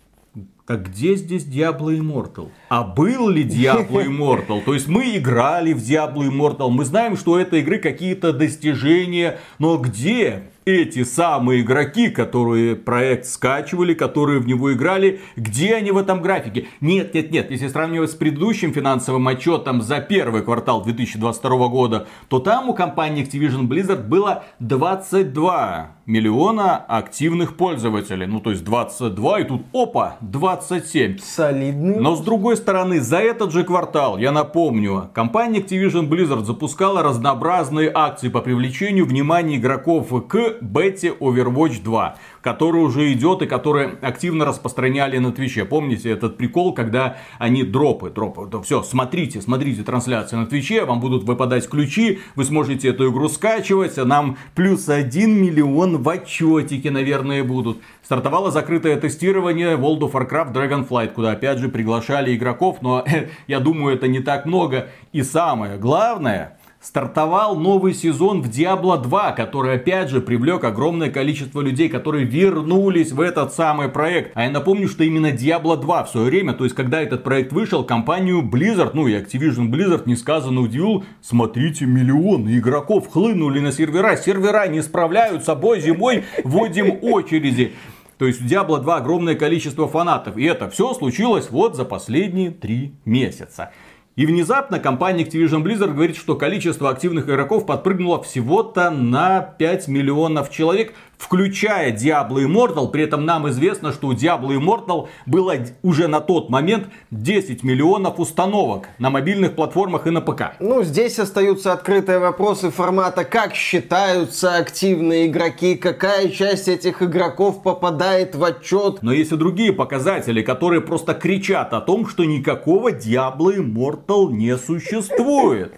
Так 0.65 0.89
где 0.89 1.15
здесь 1.15 1.45
Diablo 1.45 1.89
Immortal? 1.97 2.49
А 2.73 2.81
был 2.81 3.29
ли 3.29 3.43
Diablo 3.43 4.03
Immortal? 4.07 4.63
То 4.63 4.73
есть 4.73 4.87
мы 4.87 5.15
играли 5.15 5.73
в 5.73 5.77
Diablo 5.77 6.27
Immortal, 6.27 6.71
мы 6.71 6.85
знаем, 6.85 7.17
что 7.17 7.33
у 7.33 7.35
этой 7.35 7.59
игры 7.59 7.77
какие-то 7.77 8.33
достижения, 8.33 9.37
но 9.59 9.77
где? 9.77 10.45
эти 10.65 11.03
самые 11.03 11.61
игроки, 11.61 12.09
которые 12.09 12.75
проект 12.75 13.25
скачивали, 13.25 13.93
которые 13.93 14.39
в 14.39 14.47
него 14.47 14.73
играли, 14.73 15.21
где 15.35 15.75
они 15.75 15.91
в 15.91 15.97
этом 15.97 16.21
графике? 16.21 16.67
Нет, 16.81 17.13
нет, 17.13 17.31
нет, 17.31 17.51
если 17.51 17.67
сравнивать 17.67 18.11
с 18.11 18.15
предыдущим 18.15 18.73
финансовым 18.73 19.27
отчетом 19.27 19.81
за 19.81 19.99
первый 19.99 20.41
квартал 20.41 20.83
2022 20.83 21.67
года, 21.67 22.07
то 22.29 22.39
там 22.39 22.69
у 22.69 22.73
компании 22.73 23.25
Activision 23.25 23.67
Blizzard 23.67 24.07
было 24.07 24.43
22 24.59 25.95
миллиона 26.05 26.77
активных 26.77 27.55
пользователей. 27.55 28.25
Ну, 28.25 28.39
то 28.39 28.51
есть 28.51 28.63
22, 28.63 29.39
и 29.39 29.43
тут 29.45 29.63
опа, 29.73 30.17
27. 30.21 31.17
Солидный. 31.19 31.99
Но 31.99 32.15
с 32.15 32.21
другой 32.21 32.57
стороны, 32.57 32.62
за 32.99 33.17
этот 33.17 33.51
же 33.51 33.63
квартал, 33.63 34.17
я 34.17 34.31
напомню, 34.31 35.09
компания 35.13 35.59
Activision 35.59 36.07
Blizzard 36.07 36.43
запускала 36.43 37.03
разнообразные 37.03 37.91
акции 37.93 38.29
по 38.29 38.41
привлечению 38.41 39.05
внимания 39.05 39.57
игроков 39.57 40.09
к 40.27 40.57
бете 40.61 41.09
Overwatch 41.09 41.83
2 41.83 42.15
который 42.43 42.81
уже 42.81 43.11
идет 43.13 43.41
и 43.41 43.45
который 43.47 43.91
активно 44.01 44.45
распространяли 44.45 45.17
на 45.17 45.31
Твиче. 45.31 45.63
Помните 45.63 46.11
этот 46.11 46.37
прикол, 46.37 46.73
когда 46.73 47.17
они 47.39 47.63
дропы, 47.63 48.09
дропы, 48.09 48.47
да, 48.51 48.61
все, 48.61 48.83
смотрите, 48.83 49.41
смотрите 49.41 49.81
трансляцию 49.81 50.41
на 50.41 50.45
Твиче, 50.45 50.83
вам 50.83 50.99
будут 50.99 51.23
выпадать 51.23 51.67
ключи, 51.69 52.19
вы 52.35 52.43
сможете 52.43 52.89
эту 52.89 53.09
игру 53.09 53.29
скачивать, 53.29 53.97
а 53.97 54.03
нам 54.03 54.37
плюс 54.55 54.89
один 54.89 55.41
миллион 55.41 56.03
в 56.03 56.09
отчетике, 56.09 56.91
наверное, 56.91 57.43
будут. 57.45 57.79
Стартовало 58.03 58.51
закрытое 58.51 58.97
тестирование 58.99 59.77
World 59.77 59.99
of 59.99 60.11
Warcraft 60.11 60.53
Dragonflight, 60.53 61.13
куда 61.13 61.31
опять 61.31 61.59
же 61.59 61.69
приглашали 61.69 62.35
игроков, 62.35 62.79
но 62.81 63.05
я 63.47 63.61
думаю, 63.61 63.95
это 63.95 64.09
не 64.09 64.19
так 64.19 64.45
много. 64.45 64.89
И 65.13 65.23
самое 65.23 65.77
главное, 65.77 66.57
стартовал 66.83 67.55
новый 67.55 67.93
сезон 67.93 68.41
в 68.41 68.49
Diablo 68.49 69.01
2, 69.01 69.31
который 69.31 69.75
опять 69.75 70.09
же 70.09 70.19
привлек 70.19 70.65
огромное 70.65 71.09
количество 71.09 71.61
людей, 71.61 71.87
которые 71.87 72.25
вернулись 72.25 73.13
в 73.13 73.21
этот 73.21 73.53
самый 73.53 73.87
проект. 73.87 74.31
А 74.35 74.43
я 74.43 74.51
напомню, 74.51 74.89
что 74.89 75.05
именно 75.05 75.27
Diablo 75.27 75.77
2 75.77 76.03
в 76.03 76.09
свое 76.09 76.27
время, 76.27 76.53
то 76.53 76.65
есть 76.65 76.75
когда 76.75 77.01
этот 77.01 77.23
проект 77.23 77.53
вышел, 77.53 77.85
компанию 77.85 78.41
Blizzard, 78.41 78.91
ну 78.93 79.07
и 79.07 79.13
Activision 79.13 79.69
Blizzard 79.69 80.03
несказанно 80.05 80.59
удивил, 80.59 81.05
смотрите, 81.21 81.85
миллионы 81.85 82.57
игроков 82.57 83.09
хлынули 83.09 83.61
на 83.61 83.71
сервера, 83.71 84.17
сервера 84.17 84.67
не 84.67 84.81
справляются, 84.81 85.45
собой 85.45 85.79
зимой 85.79 86.25
вводим 86.43 86.97
очереди. 87.01 87.73
То 88.17 88.27
есть 88.27 88.41
у 88.41 88.45
Diablo 88.45 88.79
2 88.81 88.97
огромное 88.97 89.35
количество 89.35 89.87
фанатов. 89.87 90.37
И 90.37 90.43
это 90.43 90.69
все 90.69 90.93
случилось 90.93 91.49
вот 91.49 91.75
за 91.75 91.85
последние 91.85 92.51
три 92.51 92.93
месяца. 93.05 93.71
И 94.15 94.27
внезапно 94.27 94.77
компания 94.77 95.23
Activision 95.23 95.63
Blizzard 95.63 95.93
говорит, 95.93 96.17
что 96.17 96.35
количество 96.35 96.91
активных 96.91 97.25
игроков 97.25 97.65
подпрыгнуло 97.65 98.21
всего-то 98.21 98.91
на 98.91 99.41
5 99.41 99.87
миллионов 99.87 100.51
человек 100.51 100.93
включая 101.23 101.95
Diablo 101.95 102.45
Immortal. 102.45 102.91
При 102.91 103.03
этом 103.03 103.25
нам 103.25 103.49
известно, 103.49 103.93
что 103.93 104.07
у 104.07 104.13
Diablo 104.13 104.49
Immortal 104.49 105.07
было 105.25 105.55
уже 105.81 106.07
на 106.07 106.19
тот 106.19 106.49
момент 106.49 106.87
10 107.11 107.63
миллионов 107.63 108.19
установок 108.19 108.89
на 108.99 109.09
мобильных 109.09 109.55
платформах 109.55 110.05
и 110.05 110.09
на 110.09 110.21
ПК. 110.21 110.55
Ну, 110.59 110.83
здесь 110.83 111.19
остаются 111.19 111.71
открытые 111.71 112.19
вопросы 112.19 112.71
формата, 112.71 113.23
как 113.23 113.55
считаются 113.55 114.57
активные 114.57 115.27
игроки, 115.27 115.75
какая 115.75 116.29
часть 116.29 116.67
этих 116.67 117.01
игроков 117.01 117.63
попадает 117.63 118.35
в 118.35 118.43
отчет. 118.43 119.01
Но 119.01 119.13
есть 119.13 119.31
и 119.31 119.37
другие 119.37 119.71
показатели, 119.71 120.41
которые 120.41 120.81
просто 120.81 121.13
кричат 121.13 121.73
о 121.73 121.79
том, 121.79 122.07
что 122.07 122.25
никакого 122.25 122.91
Diablo 122.91 123.55
Immortal 123.55 124.02
не 124.29 124.57
существует. 124.57 125.73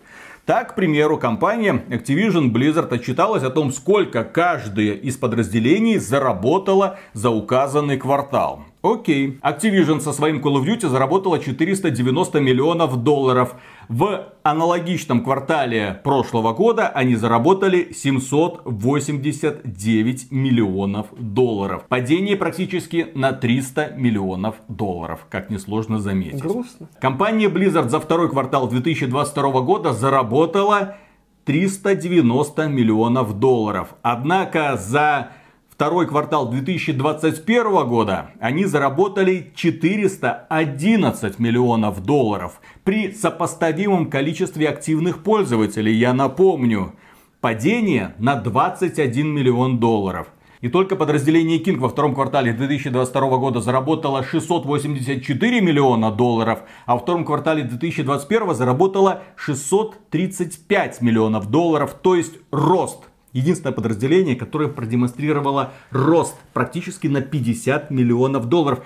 Так, 0.45 0.73
к 0.73 0.75
примеру, 0.75 1.17
компания 1.17 1.83
Activision 1.89 2.51
Blizzard 2.51 2.93
отчиталась 2.93 3.41
о 3.41 3.49
том, 3.49 3.71
сколько 3.71 4.23
каждое 4.23 4.93
из 4.93 5.17
подразделений 5.17 5.97
заработало 5.97 6.99
за 7.13 7.31
указанный 7.31 7.97
квартал. 7.97 8.61
Окей. 8.85 9.39
Activision 9.41 9.99
со 9.99 10.13
своим 10.13 10.41
Call 10.41 10.61
of 10.61 10.65
Duty 10.65 10.87
заработала 10.87 11.39
490 11.39 12.39
миллионов 12.39 12.97
долларов. 12.97 13.55
В 13.89 14.31
аналогичном 14.43 15.23
квартале 15.23 15.99
прошлого 16.03 16.53
года 16.53 16.87
они 16.89 17.15
заработали 17.15 17.91
789 17.91 20.31
миллионов 20.31 21.07
долларов. 21.17 21.85
Падение 21.89 22.37
практически 22.37 23.07
на 23.15 23.31
300 23.31 23.93
миллионов 23.97 24.57
долларов, 24.67 25.25
как 25.31 25.49
несложно 25.49 25.97
заметить. 25.97 26.43
Грустно. 26.43 26.87
Компания 27.01 27.47
Blizzard 27.47 27.89
за 27.89 27.99
второй 27.99 28.29
квартал 28.29 28.67
2022 28.67 29.61
года 29.61 29.93
заработала 29.93 30.97
390 31.45 32.67
миллионов 32.67 33.39
долларов. 33.39 33.95
Однако 34.03 34.77
за 34.77 35.31
второй 35.75 36.07
квартал 36.07 36.49
2021 36.49 37.87
года 37.87 38.31
они 38.39 38.63
заработали 38.63 39.51
411 39.55 41.37
миллионов 41.37 42.01
долларов. 42.01 42.61
При 42.85 43.11
сопоставимом 43.11 44.09
количестве 44.09 44.69
активных 44.69 45.21
пользователей, 45.21 45.93
я 45.93 46.13
напомню, 46.13 46.95
падение 47.41 48.15
на 48.19 48.35
21 48.35 49.27
миллион 49.27 49.79
долларов. 49.79 50.27
И 50.61 50.69
только 50.69 50.95
подразделение 50.95 51.59
King 51.59 51.77
во 51.77 51.89
втором 51.89 52.15
квартале 52.15 52.53
2022 52.53 53.37
года 53.37 53.59
заработало 53.59 54.23
684 54.23 55.61
миллиона 55.61 56.09
долларов, 56.09 56.61
а 56.85 56.93
во 56.93 56.99
втором 56.99 57.25
квартале 57.25 57.63
2021 57.63 58.55
заработало 58.55 59.23
635 59.35 61.01
миллионов 61.01 61.51
долларов, 61.51 61.95
то 62.01 62.15
есть 62.15 62.35
рост 62.49 63.03
единственное 63.35 63.73
подразделение, 63.73 64.35
которое 64.35 64.69
продемонстрировало 64.69 65.73
рост 65.91 66.35
практически 66.53 67.07
на 67.07 67.21
50 67.21 67.91
миллионов 67.91 68.47
долларов. 68.47 68.83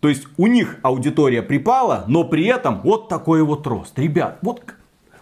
То 0.00 0.08
есть 0.08 0.26
у 0.38 0.48
них 0.48 0.78
аудитория 0.82 1.42
припала, 1.42 2.04
но 2.08 2.24
при 2.24 2.46
этом 2.46 2.80
вот 2.82 3.08
такой 3.08 3.42
вот 3.42 3.66
рост. 3.66 3.96
Ребят, 3.98 4.38
вот 4.42 4.62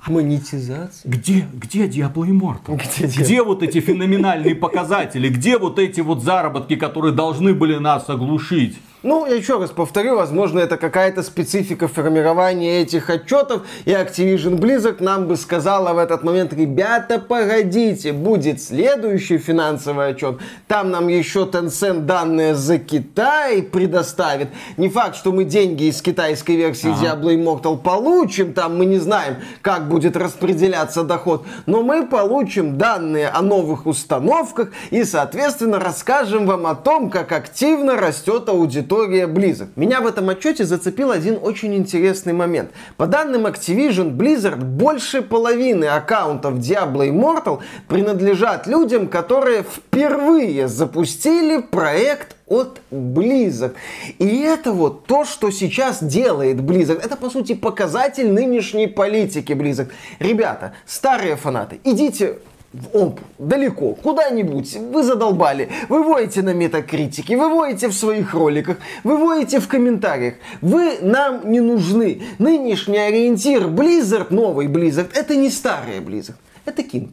Монетизация. 0.06 1.10
где, 1.10 1.46
где 1.52 1.86
Diablo 1.86 2.26
Immortal? 2.26 2.76
Где 2.76 3.06
Diablo? 3.06 3.22
где 3.24 3.42
вот 3.42 3.62
эти 3.62 3.80
феноменальные 3.80 4.54
показатели? 4.54 5.28
Где 5.28 5.58
вот 5.58 5.78
эти 5.78 6.00
вот 6.00 6.22
заработки, 6.22 6.76
которые 6.76 7.12
должны 7.12 7.52
были 7.52 7.76
нас 7.76 8.08
оглушить? 8.08 8.78
Ну, 9.02 9.24
я 9.24 9.34
еще 9.34 9.58
раз 9.58 9.70
повторю, 9.70 10.16
возможно, 10.16 10.58
это 10.58 10.76
какая-то 10.76 11.22
специфика 11.22 11.88
формирования 11.88 12.82
этих 12.82 13.08
отчетов, 13.08 13.62
и 13.86 13.92
Activision 13.92 14.58
Blizzard 14.58 15.02
нам 15.02 15.26
бы 15.26 15.36
сказала 15.36 15.94
в 15.94 15.98
этот 15.98 16.22
момент, 16.22 16.52
ребята, 16.52 17.18
погодите, 17.18 18.12
будет 18.12 18.62
следующий 18.62 19.38
финансовый 19.38 20.08
отчет, 20.08 20.36
там 20.68 20.90
нам 20.90 21.08
еще 21.08 21.44
Tencent 21.50 22.00
данные 22.00 22.54
за 22.54 22.76
Китай 22.76 23.62
предоставит. 23.62 24.48
Не 24.76 24.90
факт, 24.90 25.16
что 25.16 25.32
мы 25.32 25.44
деньги 25.44 25.84
из 25.84 26.02
китайской 26.02 26.56
версии 26.56 26.90
Ага. 26.90 27.18
Diablo 27.18 27.34
Immortal 27.34 27.78
получим, 27.78 28.52
там 28.52 28.76
мы 28.76 28.84
не 28.84 28.98
знаем, 28.98 29.36
как 29.62 29.88
будет 29.88 30.14
распределяться 30.14 31.04
доход, 31.04 31.46
но 31.64 31.82
мы 31.82 32.06
получим 32.06 32.76
данные 32.76 33.28
о 33.28 33.40
новых 33.40 33.86
установках 33.86 34.72
и, 34.90 35.04
соответственно, 35.04 35.78
расскажем 35.78 36.44
вам 36.44 36.66
о 36.66 36.74
том, 36.74 37.08
как 37.08 37.32
активно 37.32 37.96
растет 37.96 38.50
аудитория 38.50 38.89
Blizzard. 38.90 39.68
Меня 39.76 40.00
в 40.00 40.06
этом 40.06 40.28
отчете 40.28 40.64
зацепил 40.64 41.10
один 41.10 41.38
очень 41.40 41.74
интересный 41.74 42.32
момент. 42.32 42.70
По 42.96 43.06
данным 43.06 43.46
Activision 43.46 44.16
Blizzard, 44.16 44.56
больше 44.56 45.22
половины 45.22 45.84
аккаунтов 45.84 46.54
Diablo 46.54 47.08
Immortal 47.08 47.60
принадлежат 47.88 48.66
людям, 48.66 49.08
которые 49.08 49.62
впервые 49.62 50.68
запустили 50.68 51.60
проект 51.60 52.36
от 52.46 52.80
Blizzard. 52.90 53.74
И 54.18 54.40
это 54.40 54.72
вот 54.72 55.06
то, 55.06 55.24
что 55.24 55.50
сейчас 55.50 56.02
делает 56.02 56.58
Blizzard. 56.58 57.00
Это, 57.00 57.16
по 57.16 57.30
сути, 57.30 57.54
показатель 57.54 58.30
нынешней 58.30 58.88
политики 58.88 59.52
Blizzard. 59.52 59.90
Ребята, 60.18 60.74
старые 60.84 61.36
фанаты, 61.36 61.80
идите 61.84 62.38
в 62.72 62.96
омп, 62.96 63.20
далеко, 63.38 63.94
куда-нибудь, 63.94 64.76
вы 64.76 65.02
задолбали, 65.02 65.68
вы 65.88 66.04
воете 66.04 66.42
на 66.42 66.54
метакритике, 66.54 67.36
вы 67.36 67.48
воете 67.48 67.88
в 67.88 67.92
своих 67.92 68.32
роликах, 68.32 68.78
вы 69.02 69.16
воете 69.16 69.58
в 69.58 69.66
комментариях, 69.66 70.34
вы 70.60 70.98
нам 71.00 71.50
не 71.50 71.60
нужны. 71.60 72.22
Нынешний 72.38 72.98
ориентир 72.98 73.64
Blizzard, 73.64 74.28
новый 74.30 74.68
Blizzard, 74.68 75.10
это 75.14 75.34
не 75.34 75.50
старый 75.50 75.98
Blizzard, 75.98 76.36
это 76.64 76.82
King. 76.82 77.10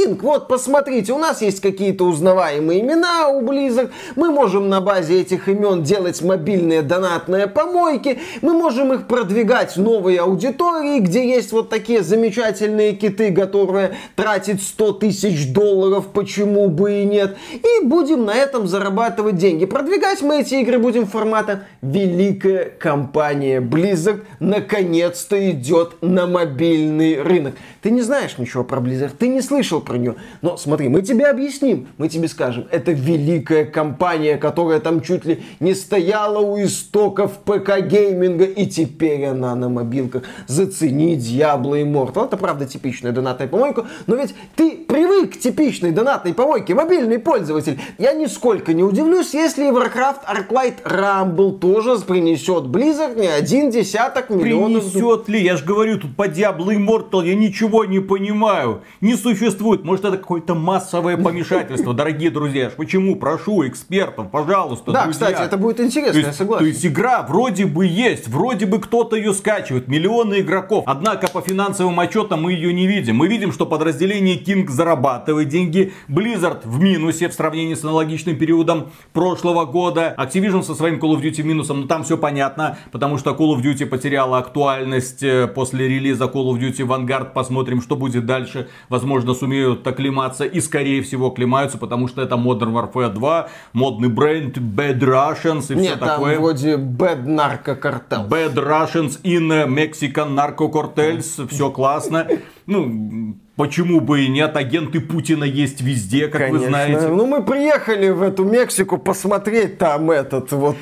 King. 0.00 0.18
Вот, 0.22 0.48
посмотрите, 0.48 1.12
у 1.12 1.18
нас 1.18 1.42
есть 1.42 1.60
какие-то 1.60 2.04
узнаваемые 2.04 2.80
имена 2.80 3.28
у 3.28 3.42
Blizzard. 3.42 3.90
Мы 4.16 4.30
можем 4.30 4.68
на 4.68 4.80
базе 4.80 5.20
этих 5.20 5.48
имен 5.48 5.82
делать 5.82 6.22
мобильные 6.22 6.82
донатные 6.82 7.46
помойки. 7.46 8.18
Мы 8.42 8.54
можем 8.54 8.92
их 8.92 9.06
продвигать 9.06 9.76
в 9.76 9.80
новые 9.80 10.20
аудитории, 10.20 11.00
где 11.00 11.28
есть 11.28 11.52
вот 11.52 11.68
такие 11.68 12.02
замечательные 12.02 12.92
киты, 12.92 13.32
которые 13.32 13.96
тратят 14.16 14.62
100 14.62 14.92
тысяч 14.92 15.52
долларов, 15.52 16.08
почему 16.12 16.68
бы 16.68 17.02
и 17.02 17.04
нет. 17.04 17.36
И 17.52 17.84
будем 17.84 18.24
на 18.24 18.34
этом 18.34 18.66
зарабатывать 18.66 19.36
деньги. 19.36 19.64
Продвигать 19.64 20.22
мы 20.22 20.40
эти 20.40 20.54
игры 20.56 20.78
будем 20.78 21.06
формата 21.06 21.64
великая 21.82 22.70
компания 22.78 23.60
Blizzard 23.60 24.22
наконец-то 24.38 25.50
идет 25.50 26.02
на 26.02 26.26
мобильный 26.26 27.22
рынок. 27.22 27.54
Ты 27.82 27.90
не 27.90 28.02
знаешь 28.02 28.38
ничего 28.38 28.64
про 28.64 28.80
Blizzard, 28.80 29.12
ты 29.18 29.28
не 29.28 29.40
слышал 29.40 29.80
про 29.90 29.98
нее. 29.98 30.14
Но 30.40 30.56
смотри, 30.56 30.88
мы 30.88 31.02
тебе 31.02 31.26
объясним, 31.26 31.88
мы 31.98 32.08
тебе 32.08 32.28
скажем, 32.28 32.68
это 32.70 32.92
великая 32.92 33.64
компания, 33.64 34.36
которая 34.36 34.78
там 34.78 35.00
чуть 35.00 35.24
ли 35.24 35.42
не 35.58 35.74
стояла 35.74 36.38
у 36.38 36.62
истоков 36.62 37.40
ПК-гейминга, 37.44 38.44
и 38.44 38.66
теперь 38.66 39.24
она 39.24 39.56
на 39.56 39.68
мобилках. 39.68 40.22
Зацени 40.46 41.16
Diablo 41.16 41.72
Immortal. 41.82 42.26
Это, 42.26 42.36
правда, 42.36 42.66
типичная 42.66 43.10
донатная 43.10 43.48
помойка, 43.48 43.88
но 44.06 44.14
ведь 44.14 44.32
ты 44.54 44.76
привык 44.76 45.34
к 45.34 45.40
типичной 45.40 45.90
донатной 45.90 46.34
помойке, 46.34 46.72
мобильный 46.76 47.18
пользователь. 47.18 47.80
Я 47.98 48.12
нисколько 48.12 48.72
не 48.72 48.84
удивлюсь, 48.84 49.34
если 49.34 49.72
Warcraft 49.72 50.20
Arclight 50.32 50.84
Rumble 50.84 51.58
тоже 51.58 51.98
принесет 52.06 52.66
Blizzard 52.66 53.20
не 53.20 53.26
один 53.26 53.70
десяток 53.70 54.30
миллионов. 54.30 54.84
Принесет 54.92 55.28
ли? 55.28 55.42
Я 55.42 55.56
же 55.56 55.64
говорю, 55.64 55.98
тут 55.98 56.14
по 56.14 56.28
Diablo 56.28 56.68
Immortal 56.68 57.26
я 57.26 57.34
ничего 57.34 57.84
не 57.84 57.98
понимаю. 57.98 58.82
Не 59.00 59.16
существует. 59.16 59.79
Может, 59.84 60.04
это 60.04 60.16
какое-то 60.18 60.54
массовое 60.54 61.16
помешательство, 61.16 61.94
дорогие 61.94 62.30
друзья. 62.30 62.70
Почему? 62.76 63.16
Прошу 63.16 63.66
экспертов, 63.66 64.30
пожалуйста, 64.30 64.92
Да, 64.92 65.04
друзья. 65.04 65.26
кстати, 65.28 65.46
это 65.46 65.56
будет 65.56 65.80
интересно, 65.80 66.12
То 66.12 66.18
я 66.20 66.26
есть, 66.26 66.38
согласен. 66.38 66.64
то 66.64 66.68
есть 66.68 66.86
игра 66.86 67.22
вроде 67.28 67.66
бы 67.66 67.86
есть, 67.86 68.28
вроде 68.28 68.66
бы 68.66 68.78
кто-то 68.78 69.16
ее 69.16 69.32
скачивает, 69.34 69.88
миллионы 69.88 70.40
игроков. 70.40 70.84
Однако 70.86 71.28
по 71.28 71.40
финансовым 71.40 71.98
отчетам 72.00 72.42
мы 72.42 72.52
ее 72.52 72.72
не 72.72 72.86
видим. 72.86 73.16
Мы 73.16 73.28
видим, 73.28 73.52
что 73.52 73.66
подразделение 73.66 74.36
King 74.38 74.68
зарабатывает 74.68 75.48
деньги, 75.48 75.92
Blizzard 76.08 76.60
в 76.64 76.80
минусе 76.80 77.28
в 77.28 77.32
сравнении 77.34 77.74
с 77.74 77.84
аналогичным 77.84 78.36
периодом 78.36 78.90
прошлого 79.12 79.64
года, 79.64 80.14
Activision 80.18 80.62
со 80.62 80.74
своим 80.74 80.96
Call 80.98 81.16
of 81.16 81.22
Duty 81.22 81.42
минусом, 81.42 81.82
но 81.82 81.86
там 81.86 82.04
все 82.04 82.16
понятно, 82.16 82.78
потому 82.92 83.18
что 83.18 83.30
Call 83.30 83.56
of 83.56 83.62
Duty 83.62 83.86
потеряла 83.86 84.38
актуальность 84.38 85.22
э, 85.22 85.46
после 85.46 85.88
релиза 85.88 86.24
Call 86.24 86.50
of 86.52 86.58
Duty 86.58 86.86
Vanguard. 86.86 87.32
Посмотрим, 87.32 87.80
что 87.82 87.96
будет 87.96 88.26
дальше. 88.26 88.68
Возможно, 88.88 89.34
сумеют 89.70 89.86
оклематься 89.86 90.44
и 90.44 90.60
скорее 90.60 91.02
всего 91.02 91.28
оклемаются, 91.28 91.78
потому 91.78 92.08
что 92.08 92.22
это 92.22 92.36
Modern 92.36 92.72
Warfare 92.72 93.12
2, 93.12 93.48
модный 93.72 94.08
бренд 94.08 94.58
Bad 94.58 95.00
Russians 95.00 95.62
и 95.62 95.74
все 95.74 95.74
Нет, 95.74 96.00
там 96.00 96.08
такое. 96.08 96.38
вроде 96.38 96.76
Bad 96.76 97.24
Narco 97.24 97.80
Cartel. 97.80 98.28
Bad 98.28 98.54
Russians 98.54 99.20
in 99.22 99.48
Mexican 99.68 100.34
Narco 100.34 100.70
Cartels. 100.70 101.48
Все 101.48 101.70
классно. 101.70 102.26
Ну, 102.66 103.36
почему 103.56 104.00
бы 104.00 104.24
и 104.24 104.28
нет? 104.28 104.56
Агенты 104.56 105.00
Путина 105.00 105.44
есть 105.44 105.80
везде, 105.80 106.28
как 106.28 106.50
вы 106.50 106.58
знаете. 106.60 107.08
Ну, 107.08 107.26
мы 107.26 107.42
приехали 107.42 108.10
в 108.10 108.22
эту 108.22 108.44
Мексику 108.44 108.98
посмотреть 108.98 109.78
там 109.78 110.10
этот 110.10 110.52
вот... 110.52 110.76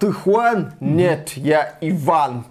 Ты 0.00 0.12
Хуан? 0.12 0.72
Нет, 0.80 1.32
я 1.36 1.74
Иван. 1.80 2.44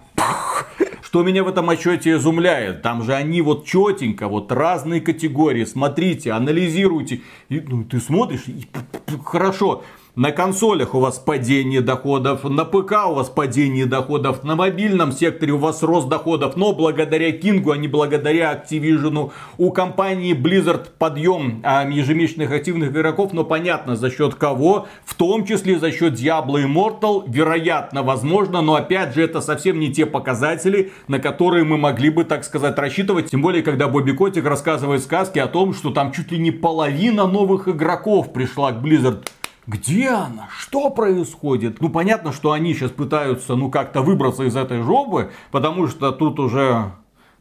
Что 1.02 1.22
меня 1.22 1.42
в 1.42 1.48
этом 1.48 1.70
отчете 1.70 2.16
изумляет, 2.16 2.82
там 2.82 3.02
же 3.02 3.14
они 3.14 3.40
вот 3.40 3.64
четенько, 3.64 4.28
вот 4.28 4.52
разные 4.52 5.00
категории, 5.00 5.64
смотрите, 5.64 6.32
анализируйте. 6.32 7.22
И, 7.48 7.60
ну, 7.60 7.84
ты 7.84 7.98
смотришь, 7.98 8.44
и 8.46 8.66
хорошо, 9.24 9.84
на 10.16 10.32
консолях 10.32 10.94
у 10.94 11.00
вас 11.00 11.18
падение 11.18 11.80
доходов, 11.80 12.44
на 12.44 12.64
ПК 12.64 13.06
у 13.08 13.14
вас 13.14 13.28
падение 13.28 13.86
доходов, 13.86 14.42
на 14.42 14.56
мобильном 14.56 15.12
секторе 15.12 15.52
у 15.52 15.58
вас 15.58 15.82
рост 15.82 16.08
доходов, 16.08 16.56
но 16.56 16.72
благодаря 16.72 17.30
Кингу, 17.32 17.70
а 17.70 17.76
не 17.76 17.88
благодаря 17.88 18.52
Activision, 18.52 19.30
у 19.58 19.70
компании 19.70 20.34
Blizzard 20.34 20.88
подъем 20.98 21.60
а, 21.62 21.88
ежемесячных 21.88 22.50
активных 22.50 22.90
игроков, 22.90 23.32
но 23.32 23.44
понятно 23.44 23.96
за 23.96 24.10
счет 24.10 24.34
кого, 24.34 24.88
в 25.04 25.14
том 25.14 25.46
числе 25.46 25.78
за 25.78 25.92
счет 25.92 26.14
Diablo 26.14 26.64
Immortal, 26.64 27.24
вероятно, 27.28 28.02
возможно, 28.02 28.60
но 28.60 28.74
опять 28.74 29.14
же 29.14 29.22
это 29.22 29.40
совсем 29.40 29.78
не 29.78 29.92
те 29.92 30.04
показатели, 30.04 30.92
на 31.06 31.20
которые 31.20 31.64
мы 31.64 31.76
могли 31.78 32.10
бы, 32.10 32.24
так 32.24 32.44
сказать, 32.44 32.78
рассчитывать, 32.78 33.30
тем 33.30 33.42
более, 33.42 33.62
когда 33.62 33.88
Бобби 33.88 34.12
Котик 34.12 34.44
рассказывает 34.46 35.02
сказки 35.02 35.38
о 35.38 35.46
том, 35.46 35.74
что 35.74 35.90
там 35.90 36.12
чуть 36.12 36.32
ли 36.32 36.38
не 36.38 36.50
половина 36.50 37.26
новых 37.26 37.68
игроков 37.68 38.32
пришла 38.32 38.72
к 38.72 38.84
Blizzard. 38.84 39.24
Где 39.68 40.08
она? 40.08 40.48
Что 40.58 40.88
происходит? 40.88 41.82
Ну, 41.82 41.90
понятно, 41.90 42.32
что 42.32 42.52
они 42.52 42.72
сейчас 42.72 42.90
пытаются, 42.90 43.54
ну, 43.54 43.70
как-то 43.70 44.00
выбраться 44.00 44.44
из 44.44 44.56
этой 44.56 44.80
жопы, 44.80 45.30
потому 45.50 45.88
что 45.88 46.10
тут 46.10 46.40
уже 46.40 46.90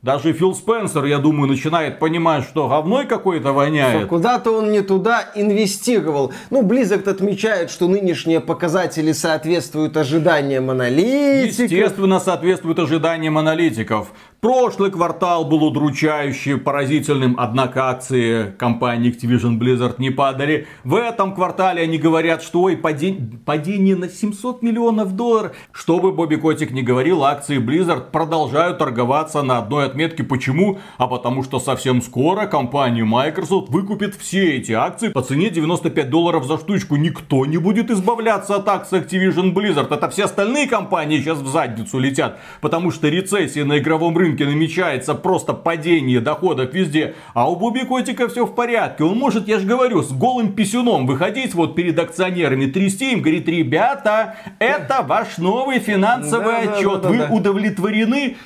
даже 0.02 0.34
Фил 0.34 0.54
Спенсер, 0.54 1.06
я 1.06 1.20
думаю, 1.20 1.48
начинает 1.50 2.00
понимать, 2.00 2.44
что 2.44 2.68
говной 2.68 3.06
какой-то 3.06 3.54
воняет. 3.54 4.08
Куда-то 4.08 4.52
он 4.52 4.72
не 4.72 4.82
туда 4.82 5.32
инвестировал. 5.36 6.34
Ну, 6.50 6.64
Blizzard 6.64 7.10
отмечает, 7.10 7.72
что 7.72 7.88
нынешние 7.88 8.40
показатели 8.40 9.14
соответствуют 9.14 9.96
ожиданиям 9.98 10.70
аналитиков. 10.70 11.72
Естественно, 11.72 12.20
соответствует 12.20 12.78
ожиданиям 12.78 13.38
аналитиков. 13.38 14.12
Прошлый 14.40 14.92
квартал 14.92 15.46
был 15.46 15.64
удручающий, 15.64 16.58
поразительным, 16.58 17.38
однако 17.40 17.90
акции 17.90 18.52
компании 18.60 19.12
Activision 19.12 19.58
Blizzard 19.58 19.96
не 19.98 20.12
падали. 20.12 20.68
В 20.84 20.94
этом 20.94 21.34
квартале 21.34 21.82
они 21.82 21.98
говорят, 21.98 22.44
что 22.44 22.62
ой, 22.62 22.78
падение, 22.78 23.40
падение 23.44 23.96
на 23.96 24.08
700 24.08 24.62
миллионов 24.62 25.16
долларов. 25.16 25.56
Что 25.72 26.00
бы 26.00 26.12
Бобби 26.12 26.36
Котик 26.36 26.70
не 26.70 26.84
говорил, 26.84 27.24
акции 27.24 27.58
Blizzard 27.58 28.12
продолжают 28.12 28.78
торговаться 28.78 29.42
на 29.42 29.58
одной 29.58 29.88
отметке. 29.88 30.24
Почему? 30.24 30.78
А 31.00 31.08
потому 31.08 31.42
что 31.42 31.60
совсем 31.60 32.04
скоро 32.04 32.46
компания 32.46 33.04
Microsoft 33.04 33.70
выкупит 33.70 34.14
все 34.14 34.58
эти 34.58 34.72
акции 34.72 35.10
по 35.10 35.24
цене 35.24 35.50
95 35.50 36.12
долларов 36.12 36.46
за 36.46 36.60
штучку. 36.60 36.96
Никто 36.96 37.48
не 37.48 37.58
будет 37.58 37.90
избавляться 37.90 38.58
от 38.58 38.70
акций 38.70 39.00
Activision 39.00 39.56
Blizzard. 39.56 39.92
Это 39.92 40.08
все 40.12 40.26
остальные 40.26 40.68
компании 40.68 41.22
сейчас 41.22 41.40
в 41.40 41.48
задницу 41.48 41.98
летят. 41.98 42.40
Потому 42.62 42.92
что 42.92 43.10
рецессия 43.10 43.66
на 43.66 43.80
игровом 43.80 44.16
рынке 44.16 44.27
намечается, 44.36 45.16
просто 45.16 45.54
падение 45.54 46.20
доходов 46.20 46.74
везде. 46.74 47.16
А 47.34 47.50
у 47.50 47.56
Бобби 47.56 47.80
Котика 47.86 48.28
все 48.28 48.46
в 48.46 48.54
порядке. 48.54 49.04
Он 49.04 49.18
может, 49.18 49.48
я 49.48 49.60
же 49.60 49.66
говорю, 49.66 50.02
с 50.04 50.12
голым 50.12 50.54
писюном 50.54 51.06
выходить 51.08 51.54
вот 51.54 51.76
перед 51.76 51.98
акционерами, 52.00 52.66
трясти 52.66 53.14
им, 53.14 53.22
говорит, 53.22 53.48
ребята, 53.48 54.36
это 54.60 55.02
ваш 55.02 55.38
новый 55.38 55.80
финансовый 55.80 56.66
Да, 56.66 56.74
отчет. 56.74 57.02
да, 57.02 57.10
да, 57.10 57.28
Вы 57.28 57.36
удовлетворены? 57.36 58.38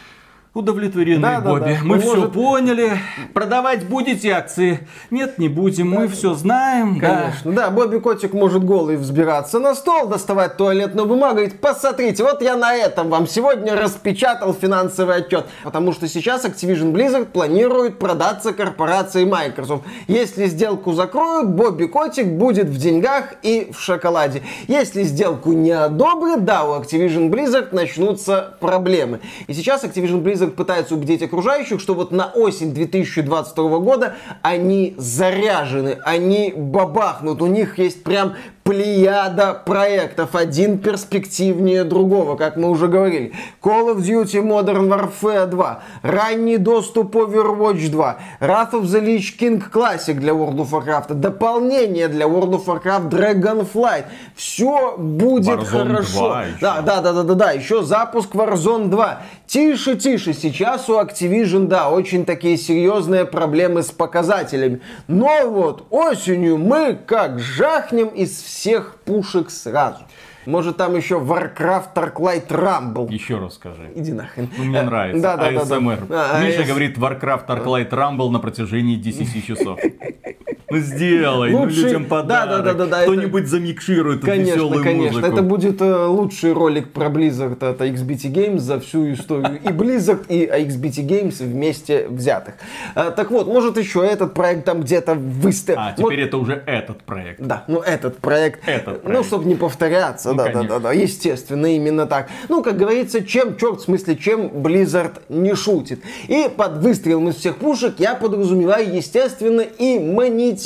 Удовлетворены, 0.53 1.21
Да, 1.21 1.39
да, 1.39 1.49
Бобби. 1.49 1.61
да. 1.61 1.77
Мы 1.81 1.95
Он 1.95 2.01
все 2.01 2.15
может- 2.15 2.33
поняли. 2.33 2.91
Продавать 3.33 3.85
будете 3.87 4.31
акции? 4.33 4.85
Нет, 5.09 5.37
не 5.37 5.47
будем. 5.47 5.89
Мы 5.91 6.09
все 6.09 6.33
знаем. 6.33 6.99
да. 6.99 7.07
Конечно, 7.21 7.51
да, 7.53 7.69
Бобби 7.69 7.99
Котик 7.99 8.33
может 8.33 8.65
голый 8.65 8.97
взбираться 8.97 9.59
на 9.59 9.73
стол, 9.75 10.07
доставать 10.07 10.57
туалетную 10.57 11.07
бумагу 11.07 11.35
и 11.39 11.43
говорить, 11.43 11.61
посмотрите, 11.61 12.23
вот 12.23 12.41
я 12.41 12.57
на 12.57 12.73
этом 12.75 13.07
вам 13.09 13.27
сегодня 13.27 13.77
распечатал 13.77 14.53
финансовый 14.53 15.15
отчет. 15.15 15.45
Потому 15.63 15.93
что 15.93 16.09
сейчас 16.09 16.43
Activision 16.43 16.91
Blizzard 16.91 17.27
планирует 17.27 17.97
продаться 17.97 18.51
корпорации 18.51 19.23
Microsoft. 19.23 19.85
Если 20.09 20.47
сделку 20.47 20.91
закроют, 20.91 21.47
Бобби 21.47 21.85
Котик 21.85 22.27
будет 22.27 22.65
в 22.67 22.77
деньгах 22.77 23.35
и 23.41 23.71
в 23.71 23.79
шоколаде. 23.79 24.41
Если 24.67 25.03
сделку 25.03 25.53
не 25.53 25.71
одобрят, 25.71 26.43
да, 26.43 26.65
у 26.65 26.77
Activision 26.77 27.29
Blizzard 27.29 27.69
начнутся 27.73 28.57
проблемы. 28.59 29.21
И 29.47 29.53
сейчас 29.53 29.85
Activision 29.85 30.21
Blizzard 30.21 30.40
пытается 30.47 30.95
убедить 30.95 31.21
окружающих, 31.21 31.79
что 31.79 31.93
вот 31.93 32.11
на 32.11 32.27
осень 32.27 32.73
2022 32.73 33.79
года 33.79 34.15
они 34.41 34.95
заряжены, 34.97 35.99
они 36.03 36.53
бабахнут, 36.55 37.41
у 37.41 37.47
них 37.47 37.77
есть 37.77 38.03
прям 38.03 38.33
плеяда 38.63 39.53
проектов, 39.53 40.35
один 40.35 40.77
перспективнее 40.77 41.83
другого, 41.83 42.35
как 42.35 42.57
мы 42.57 42.69
уже 42.69 42.87
говорили. 42.87 43.33
Call 43.61 43.95
of 43.95 43.97
Duty 43.97 44.41
Modern 44.41 44.87
Warfare 44.87 45.47
2, 45.47 45.83
ранний 46.03 46.57
доступ 46.57 47.15
Overwatch 47.15 47.89
2, 47.89 48.17
Wrath 48.39 48.71
of 48.71 48.83
the 48.83 49.01
Lich 49.01 49.37
King 49.39 49.63
Classic 49.71 50.13
для 50.13 50.33
World 50.33 50.57
of 50.57 50.69
Warcraft, 50.71 51.15
дополнение 51.15 52.07
для 52.07 52.25
World 52.27 52.51
of 52.51 52.65
Warcraft 52.65 53.09
Dragonflight. 53.09 54.05
Все 54.35 54.95
будет 54.97 55.59
Warzone 55.59 55.65
хорошо. 55.65 56.19
2 56.19 56.43
еще. 56.43 56.57
Да, 56.61 56.81
да, 56.81 57.01
да, 57.01 57.13
да, 57.13 57.23
да, 57.23 57.33
да, 57.33 57.51
еще 57.51 57.83
запуск 57.83 58.33
Warzone 58.35 58.87
2. 58.89 59.21
Тише, 59.47 59.97
тише, 59.97 60.33
сейчас 60.33 60.87
у 60.89 60.97
Activision, 60.99 61.67
да, 61.67 61.89
очень 61.89 62.25
такие 62.25 62.57
серьезные 62.57 63.25
проблемы 63.25 63.83
с 63.83 63.91
показателями. 63.91 64.81
Но 65.07 65.49
вот 65.49 65.87
осенью 65.89 66.57
мы 66.57 66.97
как 67.05 67.39
жахнем 67.39 68.07
из 68.07 68.29
всех 68.29 68.60
пушек 69.05 69.49
сразу. 69.49 69.99
Может 70.45 70.77
там 70.77 70.95
еще 70.95 71.15
Warcraft 71.19 71.93
Arclight 71.93 72.47
Rumble. 72.47 73.11
Еще 73.11 73.37
раз 73.37 73.55
скажи. 73.55 73.91
Иди 73.95 74.11
нахрен. 74.11 74.49
Ну, 74.57 74.63
мне 74.63 74.79
Э, 74.79 74.83
нравится. 74.83 75.21
Да, 75.21 75.37
да, 75.37 75.51
да, 75.51 75.65
да. 75.65 75.75
ASMR. 75.77 76.07
А, 76.09 76.43
Миша 76.43 76.63
говорит 76.63 76.97
Warcraft 76.97 77.45
Arclight 77.47 77.89
Rumble 77.89 78.29
на 78.31 78.39
протяжении 78.39 78.95
10 78.95 79.45
часов. 79.45 79.79
Ну 80.71 80.77
сделай, 80.79 81.51
ну 81.51 81.65
людям 81.65 82.05
подарок. 82.05 82.63
Да, 82.63 82.73
да, 82.73 82.85
да, 82.85 83.01
Кто-нибудь 83.03 83.47
замикширует 83.47 84.19
эту 84.19 84.27
Конечно, 84.27 84.53
веселую 84.53 84.83
конечно. 84.83 85.19
музыку. 85.19 85.33
Это 85.33 85.41
будет 85.43 85.81
э, 85.81 86.05
лучший 86.05 86.53
ролик 86.53 86.91
про 86.91 87.07
Blizzard 87.07 87.63
от 87.63 87.81
XBT 87.81 88.31
Games 88.31 88.59
за 88.59 88.79
всю 88.79 89.11
историю. 89.13 89.59
И 89.63 89.67
Blizzard, 89.67 90.25
и 90.29 90.45
XBT 90.45 91.05
Games 91.05 91.43
вместе 91.43 92.07
взятых. 92.07 92.55
Э, 92.95 93.11
так 93.15 93.31
вот, 93.31 93.47
может 93.47 93.77
еще 93.77 94.05
этот 94.05 94.33
проект 94.33 94.65
там 94.65 94.81
где-то 94.81 95.15
выставит. 95.15 95.79
А, 95.79 95.93
теперь 95.97 96.21
это 96.21 96.37
уже 96.37 96.63
этот 96.65 97.03
проект. 97.03 97.41
Да, 97.41 97.63
ну 97.67 97.79
этот 97.79 98.17
проект. 98.17 98.67
Этот 98.67 99.03
Ну, 99.03 99.09
проект. 99.09 99.25
чтобы 99.27 99.45
не 99.45 99.55
повторяться, 99.55 100.29
Ну, 100.31 100.37
да, 100.37 100.45
да, 100.45 100.51
конечно. 100.51 100.79
да, 100.79 100.79
да, 100.79 100.93
естественно, 100.93 101.65
именно 101.75 102.05
так. 102.05 102.29
Ну, 102.49 102.63
как 102.63 102.77
говорится, 102.77 103.23
чем, 103.23 103.57
черт, 103.57 103.79
в 103.79 103.83
смысле, 103.83 104.15
чем 104.15 104.47
Blizzard 104.47 105.13
не 105.29 105.55
шутит. 105.55 106.01
И 106.27 106.47
под 106.55 106.77
выстрелом 106.77 107.29
из 107.29 107.35
всех 107.35 107.57
пушек 107.57 107.95
я 107.99 108.15
подразумеваю, 108.15 108.95
естественно, 108.95 109.61
и 109.61 109.99
монетизацию 109.99 110.60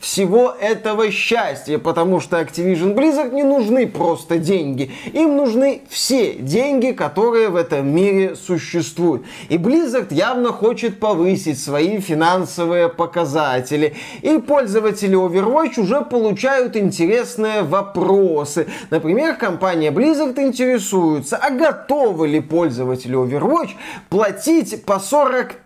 всего 0.00 0.54
этого 0.60 1.10
счастья, 1.10 1.78
потому 1.78 2.20
что 2.20 2.40
Activision 2.40 2.94
Blizzard 2.94 3.32
не 3.32 3.42
нужны 3.42 3.86
просто 3.86 4.38
деньги. 4.38 4.90
Им 5.12 5.36
нужны 5.36 5.82
все 5.88 6.34
деньги, 6.34 6.92
которые 6.92 7.48
в 7.48 7.56
этом 7.56 7.88
мире 7.88 8.36
существуют. 8.36 9.24
И 9.48 9.56
Blizzard 9.56 10.12
явно 10.12 10.52
хочет 10.52 10.98
повысить 11.00 11.60
свои 11.60 12.00
финансовые 12.00 12.88
показатели. 12.88 13.94
И 14.22 14.38
пользователи 14.38 15.16
Overwatch 15.16 15.80
уже 15.80 16.02
получают 16.02 16.76
интересные 16.76 17.62
вопросы. 17.62 18.66
Например, 18.90 19.36
компания 19.36 19.90
Blizzard 19.90 20.40
интересуется, 20.40 21.36
а 21.36 21.50
готовы 21.50 22.28
ли 22.28 22.40
пользователи 22.40 23.16
Overwatch 23.16 23.70
платить 24.08 24.84
по 24.84 24.98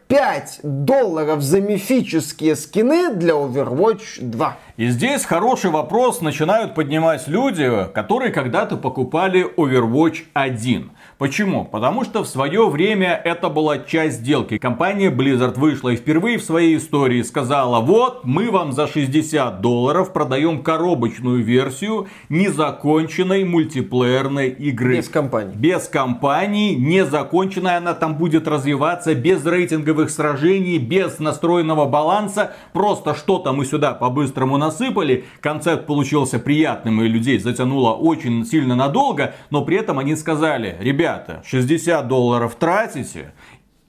45 0.08 0.60
долларов 0.62 1.42
за 1.42 1.60
мифические 1.60 2.56
скины 2.56 3.14
для 3.14 3.34
Overwatch 3.34 4.20
2? 4.20 4.58
И 4.76 4.88
здесь 4.88 5.24
хороший 5.24 5.70
вопрос 5.70 6.20
начинают 6.20 6.74
поднимать 6.74 7.28
люди, 7.28 7.70
которые 7.94 8.32
когда-то 8.32 8.76
покупали 8.76 9.46
Overwatch 9.56 10.24
1. 10.32 10.90
Почему? 11.16 11.64
Потому 11.64 12.02
что 12.02 12.24
в 12.24 12.26
свое 12.26 12.68
время 12.68 13.20
это 13.24 13.50
была 13.50 13.78
часть 13.78 14.16
сделки. 14.16 14.58
Компания 14.58 15.12
Blizzard 15.12 15.56
вышла 15.60 15.90
и 15.90 15.96
впервые 15.96 16.38
в 16.38 16.42
своей 16.42 16.76
истории 16.76 17.22
сказала, 17.22 17.78
вот 17.78 18.24
мы 18.24 18.50
вам 18.50 18.72
за 18.72 18.88
60 18.88 19.60
долларов 19.60 20.12
продаем 20.12 20.60
коробочную 20.64 21.44
версию 21.44 22.08
незаконченной 22.28 23.44
мультиплеерной 23.44 24.48
игры. 24.48 24.96
Без 24.96 25.08
компании. 25.08 25.54
Без 25.54 25.86
компании, 25.86 26.74
незаконченная, 26.74 27.76
она 27.78 27.94
там 27.94 28.16
будет 28.16 28.48
развиваться, 28.48 29.14
без 29.14 29.46
рейтинговых 29.46 30.10
сражений, 30.10 30.78
без 30.78 31.20
настроенного 31.20 31.84
баланса. 31.84 32.54
Просто 32.72 33.14
что-то 33.14 33.52
мы 33.52 33.66
сюда 33.66 33.94
по-быстрому 33.94 34.63
насыпали. 34.64 35.24
Концепт 35.40 35.86
получился 35.86 36.38
приятным 36.38 37.02
и 37.02 37.08
людей 37.08 37.38
затянуло 37.38 37.92
очень 37.92 38.44
сильно 38.44 38.74
надолго. 38.74 39.34
Но 39.50 39.64
при 39.64 39.76
этом 39.76 39.98
они 39.98 40.16
сказали, 40.16 40.76
ребята, 40.80 41.42
60 41.46 42.08
долларов 42.08 42.56
тратите, 42.58 43.32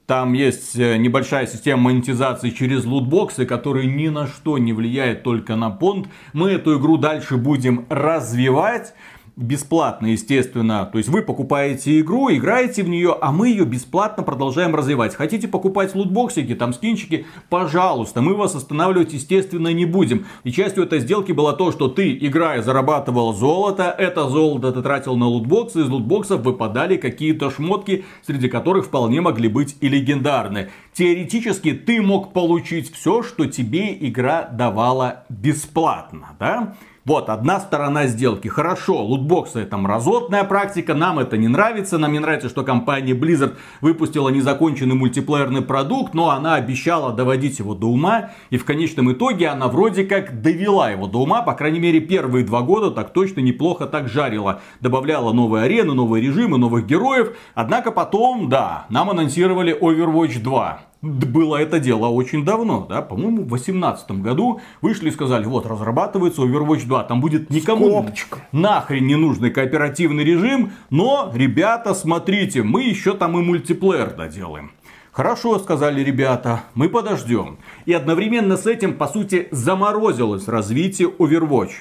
там 0.06 0.34
есть 0.34 0.78
э, 0.78 0.98
небольшая 0.98 1.48
система 1.48 1.82
монетизации 1.82 2.50
через 2.50 2.84
лутбоксы, 2.84 3.44
которые 3.44 3.88
ни 3.88 4.06
на 4.08 4.28
что 4.28 4.56
не 4.56 4.72
влияет 4.72 5.24
только 5.24 5.56
на 5.56 5.70
понт. 5.70 6.06
Мы 6.32 6.52
эту 6.52 6.78
игру 6.78 6.96
дальше 6.96 7.36
будем 7.36 7.86
развивать. 7.88 8.94
Бесплатно, 9.36 10.06
естественно. 10.06 10.88
То 10.90 10.96
есть 10.96 11.10
вы 11.10 11.20
покупаете 11.20 12.00
игру, 12.00 12.30
играете 12.30 12.82
в 12.82 12.88
нее, 12.88 13.14
а 13.20 13.32
мы 13.32 13.50
ее 13.50 13.66
бесплатно 13.66 14.22
продолжаем 14.22 14.74
развивать. 14.74 15.14
Хотите 15.14 15.46
покупать 15.46 15.94
лутбоксики, 15.94 16.54
там 16.54 16.72
скинчики, 16.72 17.26
пожалуйста. 17.50 18.22
Мы 18.22 18.34
вас 18.34 18.54
останавливать, 18.54 19.12
естественно, 19.12 19.74
не 19.74 19.84
будем. 19.84 20.24
И 20.44 20.52
частью 20.52 20.84
этой 20.84 21.00
сделки 21.00 21.32
было 21.32 21.52
то, 21.52 21.70
что 21.70 21.88
ты, 21.88 22.16
играя, 22.18 22.62
зарабатывал 22.62 23.34
золото. 23.34 23.94
Это 23.98 24.26
золото 24.26 24.72
ты 24.72 24.80
тратил 24.80 25.16
на 25.16 25.26
лутбоксы. 25.26 25.82
Из 25.82 25.88
лутбоксов 25.90 26.40
выпадали 26.40 26.96
какие-то 26.96 27.50
шмотки, 27.50 28.06
среди 28.22 28.48
которых 28.48 28.86
вполне 28.86 29.20
могли 29.20 29.50
быть 29.50 29.76
и 29.82 29.88
легендарные. 29.88 30.70
Теоретически 30.94 31.74
ты 31.74 32.00
мог 32.00 32.32
получить 32.32 32.90
все, 32.90 33.22
что 33.22 33.44
тебе 33.44 33.94
игра 34.00 34.48
давала 34.50 35.26
бесплатно, 35.28 36.28
да? 36.40 36.74
Вот, 37.06 37.30
одна 37.30 37.60
сторона 37.60 38.08
сделки. 38.08 38.48
Хорошо, 38.48 39.00
лутбоксы 39.04 39.60
это 39.60 39.76
мразотная 39.76 40.42
практика, 40.42 40.92
нам 40.92 41.20
это 41.20 41.36
не 41.36 41.46
нравится. 41.46 41.98
Нам 41.98 42.12
не 42.12 42.18
нравится, 42.18 42.48
что 42.48 42.64
компания 42.64 43.12
Blizzard 43.12 43.54
выпустила 43.80 44.28
незаконченный 44.28 44.96
мультиплеерный 44.96 45.62
продукт, 45.62 46.14
но 46.14 46.30
она 46.30 46.56
обещала 46.56 47.12
доводить 47.12 47.60
его 47.60 47.76
до 47.76 47.86
ума. 47.86 48.30
И 48.50 48.58
в 48.58 48.64
конечном 48.64 49.12
итоге 49.12 49.46
она 49.46 49.68
вроде 49.68 50.02
как 50.02 50.42
довела 50.42 50.90
его 50.90 51.06
до 51.06 51.22
ума. 51.22 51.42
По 51.42 51.52
крайней 51.52 51.78
мере, 51.78 52.00
первые 52.00 52.44
два 52.44 52.62
года 52.62 52.90
так 52.90 53.12
точно 53.12 53.38
неплохо 53.38 53.86
так 53.86 54.08
жарила. 54.08 54.60
Добавляла 54.80 55.32
новые 55.32 55.62
арены, 55.62 55.94
новые 55.94 56.24
режимы, 56.24 56.58
новых 56.58 56.86
героев. 56.86 57.36
Однако 57.54 57.92
потом, 57.92 58.48
да, 58.48 58.86
нам 58.88 59.10
анонсировали 59.10 59.78
Overwatch 59.80 60.42
2 60.42 60.80
было 61.06 61.56
это 61.56 61.78
дело 61.78 62.06
очень 62.06 62.44
давно, 62.44 62.86
да, 62.88 63.02
по-моему, 63.02 63.42
в 63.42 63.48
2018 63.48 64.10
году 64.22 64.60
вышли 64.80 65.08
и 65.08 65.12
сказали, 65.12 65.44
вот, 65.46 65.66
разрабатывается 65.66 66.42
Overwatch 66.42 66.86
2, 66.86 67.04
там 67.04 67.20
будет 67.20 67.50
никому 67.50 67.88
Скобочка. 67.90 68.38
нахрен 68.52 69.06
не 69.06 69.16
нужный 69.16 69.50
кооперативный 69.50 70.24
режим, 70.24 70.72
но, 70.90 71.30
ребята, 71.34 71.94
смотрите, 71.94 72.62
мы 72.62 72.84
еще 72.84 73.14
там 73.14 73.38
и 73.38 73.42
мультиплеер 73.42 74.14
доделаем. 74.14 74.72
Хорошо, 75.12 75.58
сказали 75.58 76.02
ребята, 76.02 76.64
мы 76.74 76.90
подождем. 76.90 77.56
И 77.86 77.92
одновременно 77.94 78.58
с 78.58 78.66
этим, 78.66 78.92
по 78.94 79.06
сути, 79.06 79.48
заморозилось 79.50 80.46
развитие 80.46 81.08
Overwatch. 81.08 81.72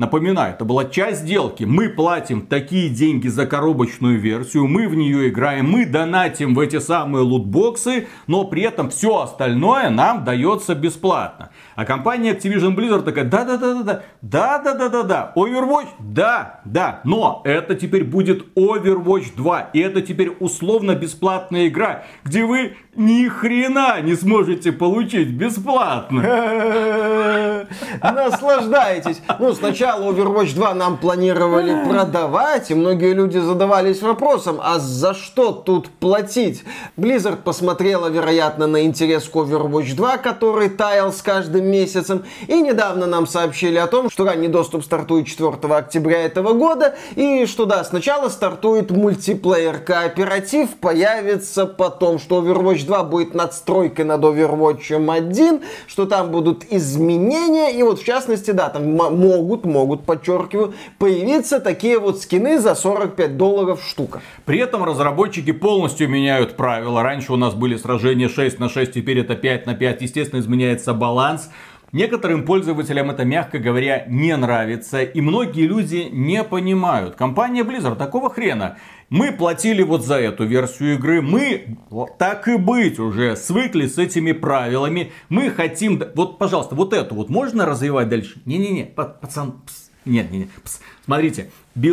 Напоминаю, 0.00 0.54
это 0.54 0.64
была 0.64 0.86
часть 0.86 1.20
сделки. 1.20 1.64
Мы 1.64 1.90
платим 1.90 2.46
такие 2.46 2.88
деньги 2.88 3.28
за 3.28 3.44
коробочную 3.44 4.18
версию, 4.18 4.66
мы 4.66 4.88
в 4.88 4.94
нее 4.94 5.28
играем, 5.28 5.70
мы 5.70 5.84
донатим 5.84 6.54
в 6.54 6.58
эти 6.60 6.78
самые 6.78 7.22
лутбоксы, 7.22 8.08
но 8.26 8.44
при 8.44 8.62
этом 8.62 8.88
все 8.88 9.20
остальное 9.20 9.90
нам 9.90 10.24
дается 10.24 10.74
бесплатно. 10.74 11.50
А 11.74 11.84
компания 11.84 12.32
Activision 12.32 12.74
Blizzard 12.74 13.02
такая, 13.02 13.26
да-да-да-да-да, 13.26 14.02
да-да-да-да-да, 14.22 15.34
Overwatch, 15.36 15.88
да, 15.98 16.62
да, 16.64 17.02
но 17.04 17.42
это 17.44 17.74
теперь 17.74 18.04
будет 18.04 18.56
Overwatch 18.56 19.36
2, 19.36 19.60
и 19.74 19.80
это 19.80 20.00
теперь 20.00 20.30
условно 20.40 20.94
бесплатная 20.94 21.68
игра, 21.68 22.04
где 22.24 22.46
вы 22.46 22.74
ни 22.96 23.28
хрена 23.28 24.00
не 24.00 24.16
сможете 24.16 24.72
получить 24.72 25.28
бесплатно. 25.28 26.22
Наслаждайтесь. 28.02 29.20
Ну, 29.38 29.52
сначала 29.54 30.10
Overwatch 30.10 30.54
2 30.54 30.74
нам 30.74 30.96
планировали 30.96 31.88
продавать, 31.88 32.70
и 32.70 32.74
многие 32.74 33.14
люди 33.14 33.38
задавались 33.38 34.02
вопросом, 34.02 34.58
а 34.62 34.78
за 34.78 35.14
что 35.14 35.52
тут 35.52 35.88
платить? 35.88 36.64
Blizzard 36.96 37.42
посмотрела, 37.44 38.08
вероятно, 38.08 38.66
на 38.66 38.84
интерес 38.84 39.28
к 39.28 39.34
Overwatch 39.34 39.94
2, 39.94 40.16
который 40.18 40.68
таял 40.68 41.12
с 41.12 41.22
каждым 41.22 41.66
месяцем, 41.66 42.24
и 42.48 42.60
недавно 42.60 43.06
нам 43.06 43.26
сообщили 43.26 43.78
о 43.78 43.86
том, 43.86 44.10
что 44.10 44.24
ранний 44.24 44.48
доступ 44.48 44.84
стартует 44.84 45.26
4 45.26 45.52
октября 45.74 46.22
этого 46.22 46.54
года, 46.54 46.96
и 47.14 47.46
что 47.46 47.66
да, 47.66 47.84
сначала 47.84 48.28
стартует 48.28 48.90
мультиплеер 48.90 49.78
кооператив, 49.78 50.70
появится 50.80 51.66
потом, 51.66 52.18
что 52.18 52.42
Overwatch 52.42 52.86
2 52.90 53.04
будет 53.04 53.34
надстройкой 53.34 54.04
над 54.04 54.20
Overwatch 54.20 54.92
1, 54.92 55.60
что 55.86 56.06
там 56.06 56.32
будут 56.32 56.64
изменения, 56.70 57.70
и 57.70 57.82
вот 57.84 58.00
в 58.00 58.04
частности, 58.04 58.50
да, 58.50 58.68
там 58.68 58.90
могут, 58.90 59.64
могут, 59.64 60.04
подчеркиваю, 60.04 60.74
появиться 60.98 61.60
такие 61.60 62.00
вот 62.00 62.20
скины 62.20 62.58
за 62.58 62.74
45 62.74 63.36
долларов 63.36 63.80
штука. 63.86 64.20
При 64.44 64.58
этом 64.58 64.82
разработчики 64.82 65.52
полностью 65.52 66.08
меняют 66.08 66.56
правила. 66.56 67.04
Раньше 67.04 67.32
у 67.32 67.36
нас 67.36 67.54
были 67.54 67.76
сражения 67.76 68.28
6 68.28 68.58
на 68.58 68.68
6, 68.68 68.92
теперь 68.92 69.20
это 69.20 69.36
5 69.36 69.66
на 69.66 69.74
5. 69.74 70.02
Естественно, 70.02 70.40
изменяется 70.40 70.92
баланс. 70.92 71.48
Некоторым 71.92 72.44
пользователям 72.44 73.10
это, 73.10 73.24
мягко 73.24 73.58
говоря, 73.58 74.04
не 74.06 74.36
нравится. 74.36 75.02
И 75.02 75.20
многие 75.20 75.66
люди 75.66 76.08
не 76.10 76.44
понимают. 76.44 77.16
Компания 77.16 77.62
Blizzard, 77.62 77.96
такого 77.96 78.30
хрена. 78.30 78.76
Мы 79.08 79.32
платили 79.32 79.82
вот 79.82 80.04
за 80.04 80.20
эту 80.20 80.44
версию 80.44 80.94
игры. 80.94 81.20
Мы, 81.20 81.78
так 82.18 82.46
и 82.46 82.56
быть, 82.56 83.00
уже 83.00 83.34
свыкли 83.34 83.86
с 83.86 83.98
этими 83.98 84.30
правилами. 84.30 85.10
Мы 85.28 85.50
хотим... 85.50 86.00
Вот, 86.14 86.38
пожалуйста, 86.38 86.76
вот 86.76 86.92
эту 86.92 87.16
вот 87.16 87.28
можно 87.28 87.66
развивать 87.66 88.08
дальше? 88.08 88.40
Не-не-не, 88.44 88.84
па- 88.84 89.04
пацан, 89.06 89.60
пс. 89.66 89.90
Нет, 90.04 90.30
нет, 90.30 90.42
нет. 90.42 90.62
пс. 90.62 90.80
Смотрите, 91.04 91.50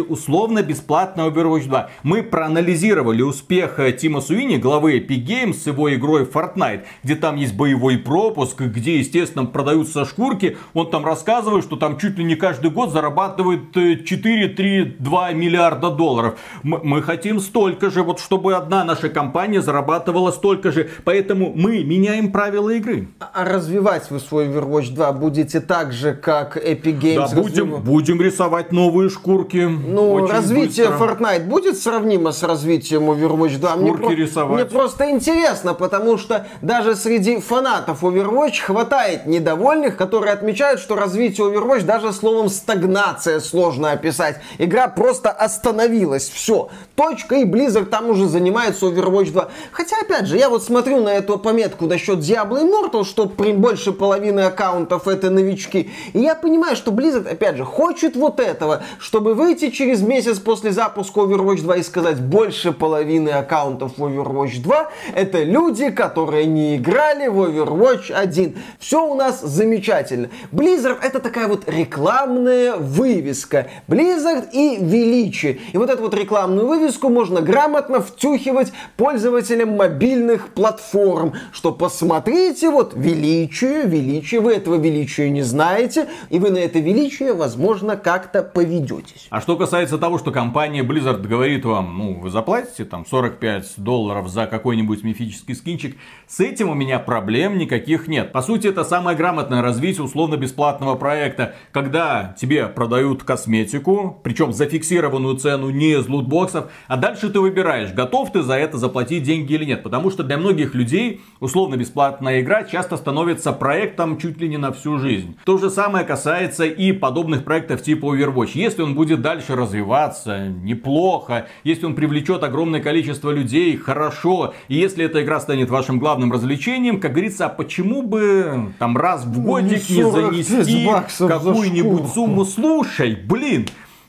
условно 0.07 0.63
бесплатно 0.63 1.21
Overwatch 1.27 1.67
2. 1.67 1.89
Мы 2.03 2.23
проанализировали 2.23 3.21
успех 3.21 3.79
э, 3.79 3.91
Тима 3.91 4.21
Суини, 4.21 4.57
главы 4.57 4.97
Epic 4.97 5.25
Games, 5.25 5.53
с 5.53 5.67
его 5.67 5.93
игрой 5.93 6.23
Fortnite, 6.23 6.81
где 7.03 7.15
там 7.15 7.35
есть 7.35 7.55
боевой 7.55 7.97
пропуск, 7.97 8.61
где, 8.61 8.97
естественно, 8.97 9.45
продаются 9.45 10.05
шкурки. 10.05 10.57
Он 10.73 10.89
там 10.89 11.05
рассказывает, 11.05 11.63
что 11.63 11.75
там 11.75 11.97
чуть 11.97 12.17
ли 12.17 12.23
не 12.23 12.35
каждый 12.35 12.71
год 12.71 12.91
зарабатывает 12.91 13.75
4-3-2 13.75 14.97
э, 14.97 15.33
миллиарда 15.33 15.91
долларов. 15.91 16.39
Мы, 16.63 16.79
мы 16.83 17.01
хотим 17.01 17.39
столько 17.39 17.89
же, 17.89 18.03
вот 18.03 18.19
чтобы 18.19 18.55
одна 18.55 18.83
наша 18.83 19.09
компания 19.09 19.61
зарабатывала 19.61 20.31
столько 20.31 20.71
же. 20.71 20.89
Поэтому 21.03 21.53
мы 21.55 21.83
меняем 21.83 22.31
правила 22.31 22.69
игры. 22.71 23.07
А, 23.19 23.29
а 23.33 23.45
развивать 23.45 24.09
вы 24.09 24.19
свой 24.19 24.47
Overwatch 24.47 24.93
2 24.93 25.11
будете 25.13 25.59
так 25.59 25.93
же, 25.93 26.13
как 26.13 26.57
Epic 26.57 26.99
Games? 26.99 27.29
Да, 27.29 27.41
будем, 27.41 27.81
будем 27.83 28.21
рисовать 28.21 28.71
новые 28.71 29.09
шкурки. 29.09 29.67
Ну, 29.85 30.13
Очень 30.13 30.33
развитие 30.33 30.89
быстро. 30.89 31.05
Fortnite 31.05 31.45
будет 31.45 31.77
сравнимо 31.77 32.31
с 32.31 32.43
развитием 32.43 33.09
Overwatch 33.09 33.57
2? 33.57 33.75
Мне, 33.75 33.93
про... 33.93 34.09
рисовать. 34.11 34.55
мне 34.55 34.65
просто 34.65 35.09
интересно, 35.09 35.73
потому 35.73 36.17
что 36.17 36.47
даже 36.61 36.95
среди 36.95 37.39
фанатов 37.39 38.03
Overwatch 38.03 38.61
хватает 38.61 39.25
недовольных, 39.25 39.97
которые 39.97 40.33
отмечают, 40.33 40.79
что 40.79 40.95
развитие 40.95 41.47
Overwatch 41.47 41.83
даже 41.83 42.13
словом 42.13 42.49
стагнация 42.49 43.39
сложно 43.39 43.91
описать. 43.91 44.37
Игра 44.57 44.87
просто 44.87 45.29
остановилась. 45.29 46.29
Все. 46.29 46.69
Точка 46.95 47.35
и 47.35 47.45
Blizzard 47.45 47.85
там 47.85 48.09
уже 48.09 48.27
занимается 48.27 48.85
Overwatch 48.87 49.31
2. 49.31 49.49
Хотя, 49.71 49.97
опять 50.01 50.27
же, 50.27 50.37
я 50.37 50.49
вот 50.49 50.63
смотрю 50.63 51.01
на 51.01 51.09
эту 51.09 51.37
пометку 51.37 51.85
насчет 51.85 52.19
Diablo 52.19 52.61
Immortal, 52.61 53.03
что 53.03 53.27
при 53.27 53.51
больше 53.51 53.91
половины 53.91 54.41
аккаунтов 54.41 55.07
это 55.07 55.29
новички. 55.29 55.91
И 56.13 56.19
я 56.19 56.35
понимаю, 56.35 56.75
что 56.75 56.91
Blizzard, 56.91 57.29
опять 57.29 57.57
же, 57.57 57.65
хочет 57.65 58.15
вот 58.15 58.39
этого, 58.39 58.83
чтобы 58.99 59.33
выйти 59.33 59.56
выйти 59.57 59.75
через 59.75 60.01
месяц 60.01 60.37
после 60.37 60.71
запуска 60.71 61.21
Overwatch 61.21 61.61
2 61.61 61.77
и 61.77 61.83
сказать, 61.83 62.19
больше 62.19 62.71
половины 62.71 63.29
аккаунтов 63.29 63.97
Overwatch 63.97 64.61
2 64.61 64.89
это 65.15 65.41
люди, 65.43 65.89
которые 65.89 66.45
не 66.45 66.75
играли 66.75 67.27
в 67.27 67.41
Overwatch 67.41 68.11
1. 68.11 68.55
Все 68.79 69.03
у 69.03 69.15
нас 69.15 69.41
замечательно. 69.41 70.29
Blizzard 70.51 70.97
это 71.01 71.19
такая 71.19 71.47
вот 71.47 71.67
рекламная 71.67 72.75
вывеска. 72.75 73.67
Blizzard 73.87 74.49
и 74.53 74.77
величие. 74.79 75.59
И 75.73 75.77
вот 75.77 75.89
эту 75.89 76.03
вот 76.03 76.13
рекламную 76.13 76.67
вывеску 76.67 77.09
можно 77.09 77.41
грамотно 77.41 77.99
втюхивать 77.99 78.71
пользователям 78.95 79.75
мобильных 79.75 80.49
платформ, 80.53 81.33
что 81.51 81.71
посмотрите, 81.71 82.69
вот 82.69 82.93
величие, 82.95 83.83
величие, 83.83 84.39
вы 84.39 84.53
этого 84.53 84.75
величия 84.75 85.31
не 85.31 85.41
знаете, 85.41 86.07
и 86.29 86.37
вы 86.37 86.51
на 86.51 86.59
это 86.59 86.77
величие, 86.77 87.33
возможно, 87.33 87.97
как-то 87.97 88.43
поведетесь. 88.43 89.27
А 89.31 89.41
что 89.47 89.55
касается 89.55 89.97
того, 89.97 90.17
что 90.17 90.31
компания 90.31 90.83
Blizzard 90.83 91.25
говорит 91.25 91.63
вам, 91.63 91.97
ну, 91.97 92.19
вы 92.19 92.29
заплатите 92.29 92.83
там 92.83 93.05
45 93.05 93.75
долларов 93.77 94.27
за 94.27 94.45
какой-нибудь 94.45 95.05
мифический 95.05 95.55
скинчик, 95.55 95.95
с 96.27 96.41
этим 96.41 96.69
у 96.69 96.73
меня 96.73 96.99
проблем 96.99 97.57
никаких 97.57 98.09
нет. 98.09 98.33
По 98.33 98.41
сути, 98.41 98.67
это 98.67 98.83
самое 98.83 99.15
грамотное 99.15 99.61
развитие 99.61 100.03
условно-бесплатного 100.03 100.95
проекта, 100.95 101.55
когда 101.71 102.35
тебе 102.37 102.67
продают 102.67 103.23
косметику, 103.23 104.19
причем 104.21 104.51
зафиксированную 104.51 105.37
цену 105.37 105.69
не 105.69 105.93
из 105.93 106.09
лутбоксов, 106.09 106.69
а 106.89 106.97
дальше 106.97 107.29
ты 107.29 107.39
выбираешь, 107.39 107.93
готов 107.93 108.33
ты 108.33 108.41
за 108.41 108.55
это 108.55 108.77
заплатить 108.77 109.23
деньги 109.23 109.53
или 109.53 109.63
нет. 109.63 109.81
Потому 109.81 110.11
что 110.11 110.23
для 110.23 110.37
многих 110.37 110.75
людей 110.75 111.21
условно-бесплатная 111.39 112.41
игра 112.41 112.65
часто 112.65 112.97
становится 112.97 113.53
проектом 113.53 114.17
чуть 114.17 114.41
ли 114.41 114.49
не 114.49 114.57
на 114.57 114.73
всю 114.73 114.97
жизнь. 114.97 115.37
То 115.45 115.57
же 115.57 115.69
самое 115.69 116.03
касается 116.03 116.65
и 116.65 116.91
подобных 116.91 117.45
проектов 117.45 117.81
типа 117.81 118.07
Overwatch. 118.13 118.51
Если 118.55 118.81
он 118.81 118.93
будет 118.93 119.21
дальше 119.21 119.36
дальше 119.37 119.55
развиваться 119.55 120.47
неплохо. 120.47 121.47
Если 121.63 121.85
он 121.85 121.93
привлечет 121.93 122.43
огромное 122.43 122.81
количество 122.81 123.29
людей, 123.29 123.77
хорошо. 123.77 124.55
И 124.67 124.75
если 124.75 125.05
эта 125.05 125.23
игра 125.23 125.39
станет 125.39 125.69
вашим 125.69 125.99
главным 125.99 126.31
развлечением, 126.31 126.99
как 126.99 127.11
говорится, 127.11 127.45
а 127.45 127.49
почему 127.49 128.01
бы 128.01 128.73
там 128.79 128.97
раз 128.97 129.25
в 129.25 129.39
годик 129.43 129.87
не 129.89 130.03
занести 130.03 130.87
какую-нибудь 131.19 132.07
сумму? 132.13 132.45
Слушай, 132.45 133.15
блин, 133.15 133.67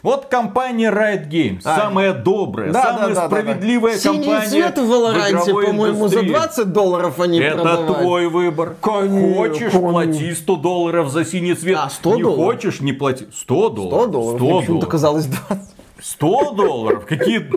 вот 0.08 0.26
компания 0.26 0.90
Riot 0.90 1.28
Games, 1.28 1.60
а, 1.64 1.76
самая 1.76 2.14
добрая, 2.14 2.72
да, 2.72 2.82
самая 2.82 3.08
да, 3.08 3.14
да, 3.14 3.26
справедливая 3.26 3.92
да, 3.94 4.02
да. 4.02 4.08
компания 4.08 4.40
Синий 4.40 4.48
цвет 4.48 4.78
в 4.78 4.88
Валоранте, 4.88 5.52
по-моему, 5.52 6.08
за 6.08 6.22
20 6.22 6.72
долларов 6.72 7.20
они 7.20 7.38
Это 7.38 7.56
продавали. 7.56 8.02
твой 8.02 8.28
выбор. 8.28 8.76
Конечно, 8.80 9.34
хочешь, 9.34 9.72
конечно. 9.72 9.80
плати 9.80 10.34
100 10.34 10.56
долларов 10.56 11.10
за 11.10 11.24
синий 11.24 11.54
цвет. 11.54 11.78
А, 11.78 11.90
100 11.90 12.14
не 12.16 12.22
долларов? 12.22 12.44
хочешь, 12.44 12.80
не 12.80 12.92
плати. 12.92 13.26
100 13.34 13.68
долларов. 13.68 14.02
100 14.02 14.06
долларов, 14.06 14.30
100 14.30 14.38
долларов. 14.38 14.60
почему-то 14.60 14.86
казалось 14.86 15.26
20. 15.26 15.77
100 16.00 16.52
долларов? 16.52 17.06
Какие 17.06 17.50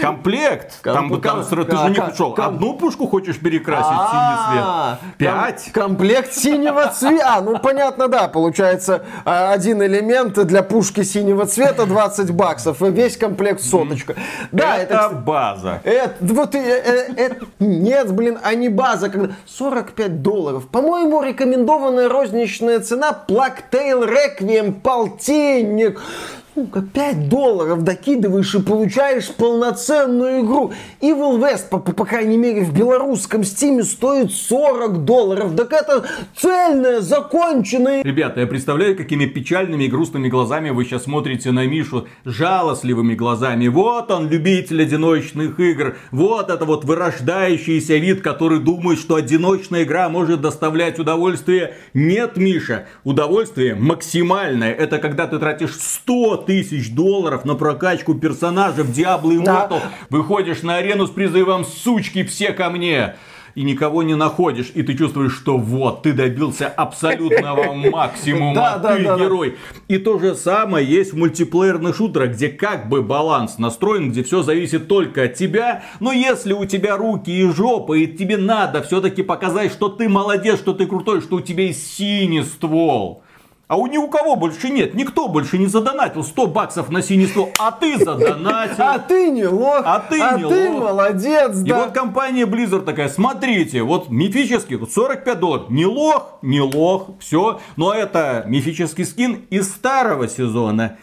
комплект? 0.00 0.80
Там, 0.82 1.20
там, 1.20 1.44
ты 1.44 1.76
же 1.76 1.90
не 1.90 1.94
пришел. 1.94 2.34
Одну 2.36 2.74
пушку 2.74 3.06
хочешь 3.06 3.38
перекрасить 3.38 3.86
в 3.86 4.10
синий 4.10 4.36
цвет? 4.48 4.64
А, 4.64 4.98
Пять? 5.18 5.72
Комплект 5.72 6.32
синего 6.32 6.86
цвета. 6.88 7.36
А, 7.36 7.40
ну 7.40 7.58
понятно, 7.58 8.08
да. 8.08 8.28
Получается, 8.28 9.04
а, 9.24 9.52
один 9.52 9.82
элемент 9.82 10.34
для 10.46 10.62
пушки 10.62 11.02
синего 11.02 11.46
цвета 11.46 11.86
20 11.86 12.30
баксов. 12.30 12.82
И 12.82 12.90
весь 12.90 13.16
комплект 13.16 13.62
соточка. 13.62 14.14
Да, 14.52 14.76
это 14.78 15.10
база. 15.10 15.82
Вот, 16.20 16.54
э, 16.54 17.04
э, 17.16 17.30
нет, 17.58 18.12
блин, 18.12 18.38
а 18.42 18.54
не 18.54 18.68
база. 18.68 19.10
45 19.46 20.22
долларов. 20.22 20.68
По-моему, 20.68 21.22
рекомендованная 21.22 22.08
розничная 22.08 22.80
цена 22.80 23.12
Plague 23.12 23.67
Tale 23.67 24.04
Requiem 24.04 24.74
полтинник 24.74 26.00
сука, 26.56 26.80
5 26.80 27.28
долларов 27.28 27.84
докидываешь 27.84 28.54
и 28.54 28.62
получаешь 28.62 29.28
полноценную 29.28 30.40
игру. 30.40 30.72
Evil 31.02 31.38
West, 31.38 31.68
по, 31.68 31.78
по, 31.78 32.06
крайней 32.06 32.38
мере, 32.38 32.62
в 32.62 32.72
белорусском 32.72 33.44
стиме 33.44 33.84
стоит 33.84 34.32
40 34.32 35.04
долларов. 35.04 35.54
Так 35.54 35.72
это 35.74 36.06
цельная, 36.34 37.00
законченная... 37.00 38.02
Ребята, 38.02 38.40
я 38.40 38.46
представляю, 38.46 38.96
какими 38.96 39.26
печальными 39.26 39.84
и 39.84 39.88
грустными 39.88 40.28
глазами 40.30 40.70
вы 40.70 40.86
сейчас 40.86 41.04
смотрите 41.04 41.52
на 41.52 41.66
Мишу. 41.66 42.06
Жалостливыми 42.24 43.14
глазами. 43.14 43.68
Вот 43.68 44.10
он, 44.10 44.30
любитель 44.30 44.80
одиночных 44.80 45.60
игр. 45.60 45.96
Вот 46.10 46.48
это 46.48 46.64
вот 46.64 46.86
вырождающийся 46.86 47.98
вид, 47.98 48.22
который 48.22 48.60
думает, 48.60 48.98
что 48.98 49.16
одиночная 49.16 49.82
игра 49.82 50.08
может 50.08 50.40
доставлять 50.40 50.98
удовольствие. 50.98 51.74
Нет, 51.92 52.38
Миша, 52.38 52.86
удовольствие 53.04 53.74
максимальное. 53.74 54.72
Это 54.72 54.96
когда 54.98 55.26
ты 55.26 55.38
тратишь 55.38 55.74
100 55.74 56.45
тысяч 56.46 56.94
долларов 56.94 57.44
на 57.44 57.54
прокачку 57.54 58.14
персонажа 58.14 58.82
в 58.82 58.90
Diablo 58.90 59.36
Immortal. 59.36 59.68
Да. 59.68 59.82
Выходишь 60.10 60.62
на 60.62 60.76
арену 60.76 61.06
с 61.06 61.10
призывом 61.10 61.64
«Сучки, 61.64 62.24
все 62.24 62.52
ко 62.52 62.70
мне!» 62.70 63.16
и 63.56 63.62
никого 63.62 64.02
не 64.02 64.14
находишь, 64.14 64.70
и 64.74 64.82
ты 64.82 64.96
чувствуешь, 64.96 65.34
что 65.34 65.56
вот, 65.56 66.02
ты 66.02 66.12
добился 66.12 66.68
абсолютного 66.68 67.72
максимума, 67.90 68.78
ты 68.78 69.02
герой. 69.02 69.56
И 69.88 69.96
то 69.96 70.18
же 70.18 70.34
самое 70.34 70.86
есть 70.86 71.14
в 71.14 71.16
мультиплеерных 71.16 71.96
шутерах, 71.96 72.32
где 72.32 72.50
как 72.50 72.88
бы 72.90 73.02
баланс 73.02 73.56
настроен, 73.56 74.10
где 74.10 74.22
все 74.22 74.42
зависит 74.42 74.88
только 74.88 75.24
от 75.24 75.34
тебя, 75.34 75.84
но 76.00 76.12
если 76.12 76.52
у 76.52 76.66
тебя 76.66 76.98
руки 76.98 77.30
и 77.30 77.50
жопа, 77.50 77.94
и 77.94 78.06
тебе 78.06 78.36
надо 78.36 78.82
все-таки 78.82 79.22
показать, 79.22 79.72
что 79.72 79.88
ты 79.88 80.06
молодец, 80.08 80.58
что 80.58 80.74
ты 80.74 80.86
крутой, 80.86 81.22
что 81.22 81.36
у 81.36 81.40
тебя 81.40 81.64
есть 81.64 81.94
синий 81.96 82.42
ствол, 82.42 83.22
а 83.68 83.76
у 83.76 83.86
ни 83.88 83.98
у 83.98 84.08
кого 84.08 84.36
больше 84.36 84.68
нет, 84.68 84.94
никто 84.94 85.26
больше 85.28 85.58
не 85.58 85.66
задонатил 85.66 86.22
100 86.22 86.46
баксов 86.46 86.90
на 86.90 87.02
синий 87.02 87.26
стол, 87.26 87.50
а 87.58 87.72
ты 87.72 87.98
задонатил. 87.98 88.84
А 88.84 88.98
ты 88.98 89.30
не 89.30 89.46
лох, 89.46 89.82
а 89.84 89.98
ты, 89.98 90.20
а 90.20 90.38
не 90.38 90.48
ты 90.48 90.70
лох. 90.70 90.84
молодец, 90.84 91.56
да. 91.56 91.68
И 91.68 91.72
вот 91.72 91.92
компания 91.92 92.44
Blizzard 92.44 92.84
такая, 92.84 93.08
смотрите, 93.08 93.82
вот 93.82 94.08
мифический, 94.08 94.76
тут 94.78 94.92
45 94.92 95.40
долларов, 95.40 95.70
не 95.70 95.84
лох, 95.84 96.38
не 96.42 96.60
лох, 96.60 97.10
все, 97.18 97.60
но 97.74 97.92
это 97.92 98.44
мифический 98.46 99.04
скин 99.04 99.46
из 99.50 99.68
старого 99.68 100.28
сезона. 100.28 100.98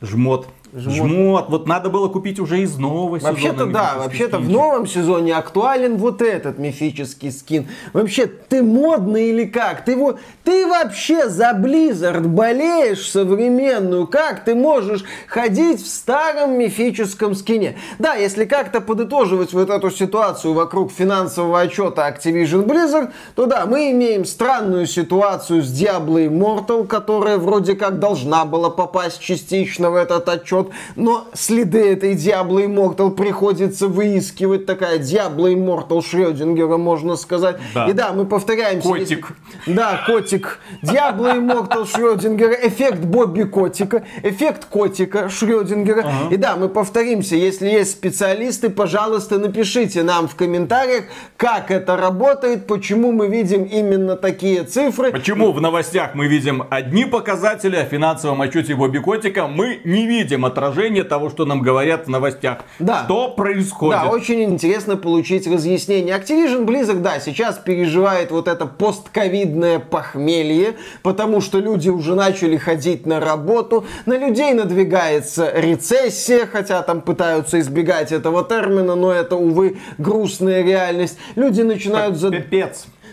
Жмот. 0.00 0.48
Жмот. 0.74 1.08
Жмот. 1.08 1.46
Вот 1.50 1.68
надо 1.68 1.88
было 1.88 2.08
купить 2.08 2.40
уже 2.40 2.60
из 2.60 2.76
нового 2.76 3.20
сезона. 3.20 3.32
Вообще-то 3.32 3.66
да, 3.66 3.94
вообще-то 3.96 4.38
в 4.38 4.48
новом 4.48 4.88
сезоне 4.88 5.36
актуален 5.36 5.96
вот 5.98 6.20
этот 6.20 6.58
мифический 6.58 7.30
скин. 7.30 7.68
Вообще, 7.92 8.26
ты 8.26 8.60
модный 8.60 9.28
или 9.28 9.44
как? 9.44 9.84
Ты, 9.84 9.92
его, 9.92 10.18
ты 10.42 10.66
вообще 10.66 11.28
за 11.28 11.52
Blizzard 11.52 12.26
болеешь 12.26 13.08
современную? 13.08 14.08
Как 14.08 14.44
ты 14.44 14.56
можешь 14.56 15.04
ходить 15.28 15.80
в 15.80 15.86
старом 15.86 16.58
мифическом 16.58 17.36
скине? 17.36 17.76
Да, 18.00 18.14
если 18.14 18.44
как-то 18.44 18.80
подытоживать 18.80 19.52
вот 19.52 19.70
эту 19.70 19.92
ситуацию 19.92 20.54
вокруг 20.54 20.90
финансового 20.90 21.60
отчета 21.60 22.08
Activision 22.10 22.64
Blizzard, 22.66 23.12
то 23.36 23.46
да, 23.46 23.66
мы 23.66 23.92
имеем 23.92 24.24
странную 24.24 24.88
ситуацию 24.88 25.62
с 25.62 25.70
Diablo 25.70 26.26
Immortal, 26.28 26.84
которая 26.88 27.38
вроде 27.38 27.76
как 27.76 28.00
должна 28.00 28.44
была 28.44 28.70
попасть 28.70 29.20
частично 29.20 29.92
в 29.92 29.94
этот 29.94 30.28
отчет, 30.28 30.63
вот, 30.64 30.72
но 30.96 31.26
следы 31.34 31.92
этой 31.92 32.14
Diablo 32.14 32.64
Immortal 32.64 33.10
приходится 33.12 33.88
выискивать, 33.88 34.66
такая 34.66 34.98
Diablo 34.98 35.52
Immortal 35.52 36.02
Шрёдингера, 36.04 36.76
можно 36.76 37.16
сказать. 37.16 37.56
Да. 37.74 37.86
И 37.88 37.92
да, 37.92 38.12
мы 38.12 38.24
повторяемся. 38.26 38.88
Котик. 38.88 39.32
если- 39.66 39.74
Да, 39.76 40.02
котик. 40.06 40.58
Diablo 40.82 41.34
Immortal 41.36 41.86
Шрёдингера, 41.86 42.54
эффект 42.54 43.00
Бобби 43.00 43.42
Котика, 43.44 44.04
эффект 44.22 44.66
котика 44.66 45.28
Шрёдингера. 45.28 46.04
И 46.30 46.36
да, 46.36 46.56
мы 46.56 46.68
повторимся, 46.68 47.36
если 47.36 47.68
есть 47.68 47.92
специалисты, 47.92 48.70
пожалуйста, 48.70 49.38
напишите 49.38 50.02
нам 50.02 50.28
в 50.28 50.34
комментариях, 50.34 51.04
как 51.36 51.70
это 51.70 51.96
работает, 51.96 52.66
почему 52.66 53.12
мы 53.12 53.28
видим 53.28 53.64
именно 53.64 54.16
такие 54.16 54.64
цифры. 54.64 55.10
Почему 55.12 55.52
в 55.52 55.60
новостях 55.60 56.14
мы 56.14 56.26
видим 56.26 56.64
одни 56.70 57.04
показатели, 57.04 57.76
а 57.76 57.84
в 57.84 57.88
финансовом 57.88 58.40
отчете 58.42 58.74
Бобби 58.74 58.98
Котика 58.98 59.46
мы 59.46 59.80
не 59.84 60.06
видим 60.06 60.43
отражения 60.44 61.04
того, 61.04 61.30
что 61.30 61.44
нам 61.44 61.60
говорят 61.60 62.06
в 62.06 62.10
новостях? 62.10 62.58
Да. 62.78 63.04
Что 63.04 63.28
происходит? 63.28 64.02
Да, 64.02 64.08
очень 64.08 64.42
интересно 64.42 64.96
получить 64.96 65.46
разъяснение. 65.46 66.16
Activision 66.16 66.64
Blizzard, 66.64 67.00
да, 67.00 67.20
сейчас 67.20 67.58
переживает 67.58 68.30
вот 68.30 68.48
это 68.48 68.66
постковидное 68.66 69.78
похмелье, 69.78 70.74
потому 71.02 71.40
что 71.40 71.58
люди 71.58 71.88
уже 71.88 72.14
начали 72.14 72.56
ходить 72.56 73.06
на 73.06 73.20
работу, 73.20 73.84
на 74.06 74.16
людей 74.16 74.52
надвигается 74.54 75.50
рецессия, 75.54 76.46
хотя 76.46 76.82
там 76.82 77.00
пытаются 77.00 77.60
избегать 77.60 78.12
этого 78.12 78.44
термина, 78.44 78.94
но 78.94 79.12
это, 79.12 79.36
увы, 79.36 79.78
грустная 79.98 80.62
реальность. 80.62 81.18
Люди 81.36 81.62
начинают... 81.62 82.16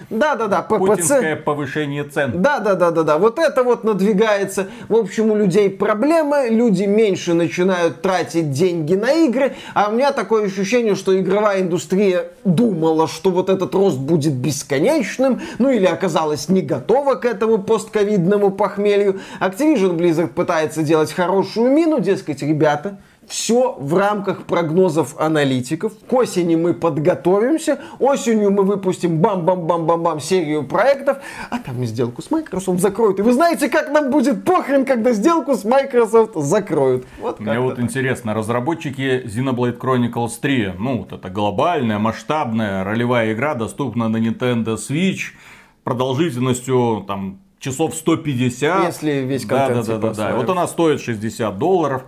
за- 0.01 0.05
Пипец. 0.07 0.19
Да-да-да, 0.21 0.61
ППЦ. 0.61 0.77
Путинское 0.77 1.35
повышение 1.35 2.03
цен. 2.03 2.41
Да, 2.41 2.59
да, 2.59 2.75
да, 2.75 2.91
да, 2.91 3.03
да. 3.03 3.17
Вот 3.17 3.39
это 3.39 3.63
вот 3.63 3.83
надвигается. 3.83 4.67
В 4.89 4.95
общем, 4.95 5.31
у 5.31 5.35
людей 5.35 5.69
проблемы, 5.69 6.47
люди 6.49 6.83
меньше 6.83 7.33
начинают 7.33 8.01
тратить 8.01 8.51
деньги 8.51 8.95
на 8.95 9.11
игры, 9.13 9.55
а 9.73 9.89
у 9.89 9.93
меня 9.93 10.11
такое 10.11 10.45
ощущение, 10.45 10.95
что 10.95 11.17
игровая 11.19 11.61
индустрия 11.61 12.27
думала, 12.43 13.07
что 13.07 13.29
вот 13.31 13.49
этот 13.49 13.73
рост 13.75 13.97
будет 13.97 14.33
бесконечным, 14.33 15.41
ну 15.59 15.69
или 15.69 15.85
оказалась 15.85 16.49
не 16.49 16.61
готова 16.61 17.15
к 17.15 17.25
этому 17.25 17.57
постковидному 17.59 18.51
похмелью. 18.51 19.19
Activision 19.39 19.97
Blizzard 19.97 20.29
пытается 20.29 20.83
делать 20.83 21.11
хорошую 21.11 21.71
мину, 21.71 21.99
дескать, 21.99 22.41
ребята, 22.41 22.97
все 23.31 23.77
в 23.79 23.97
рамках 23.97 24.43
прогнозов 24.43 25.15
аналитиков. 25.17 25.93
К 26.09 26.13
осени 26.13 26.57
мы 26.57 26.73
подготовимся. 26.73 27.79
Осенью 27.97 28.51
мы 28.51 28.63
выпустим 28.63 29.19
бам-бам-бам-бам-бам 29.19 30.19
серию 30.19 30.63
проектов. 30.63 31.19
А 31.49 31.59
там 31.59 31.81
и 31.81 31.85
сделку 31.85 32.21
с 32.21 32.29
Microsoft 32.29 32.81
закроют. 32.81 33.19
И 33.19 33.21
вы 33.21 33.31
знаете, 33.31 33.69
как 33.69 33.89
нам 33.89 34.11
будет 34.11 34.43
похрен, 34.43 34.85
когда 34.85 35.13
сделку 35.13 35.55
с 35.55 35.63
Microsoft 35.63 36.35
закроют. 36.35 37.05
Вот 37.21 37.39
Мне 37.39 37.57
вот 37.57 37.77
так. 37.77 37.85
интересно, 37.85 38.33
разработчики 38.33 39.23
Xenoblade 39.25 39.79
Chronicles 39.79 40.33
3, 40.41 40.73
ну, 40.77 40.97
вот 40.97 41.13
это 41.13 41.29
глобальная, 41.29 41.99
масштабная 41.99 42.83
ролевая 42.83 43.31
игра, 43.31 43.55
доступна 43.55 44.09
на 44.09 44.17
Nintendo 44.17 44.75
Switch, 44.75 45.31
продолжительностью 45.85 47.05
там 47.07 47.39
часов 47.61 47.95
150. 47.95 48.87
Если 48.87 49.11
весь 49.21 49.45
да, 49.45 49.67
контент 49.67 49.87
да, 49.87 49.97
да, 49.97 50.07
да, 50.09 50.13
да. 50.13 50.31
И 50.31 50.33
Вот 50.33 50.49
она 50.49 50.67
стоит 50.67 50.99
60 50.99 51.57
долларов. 51.57 52.03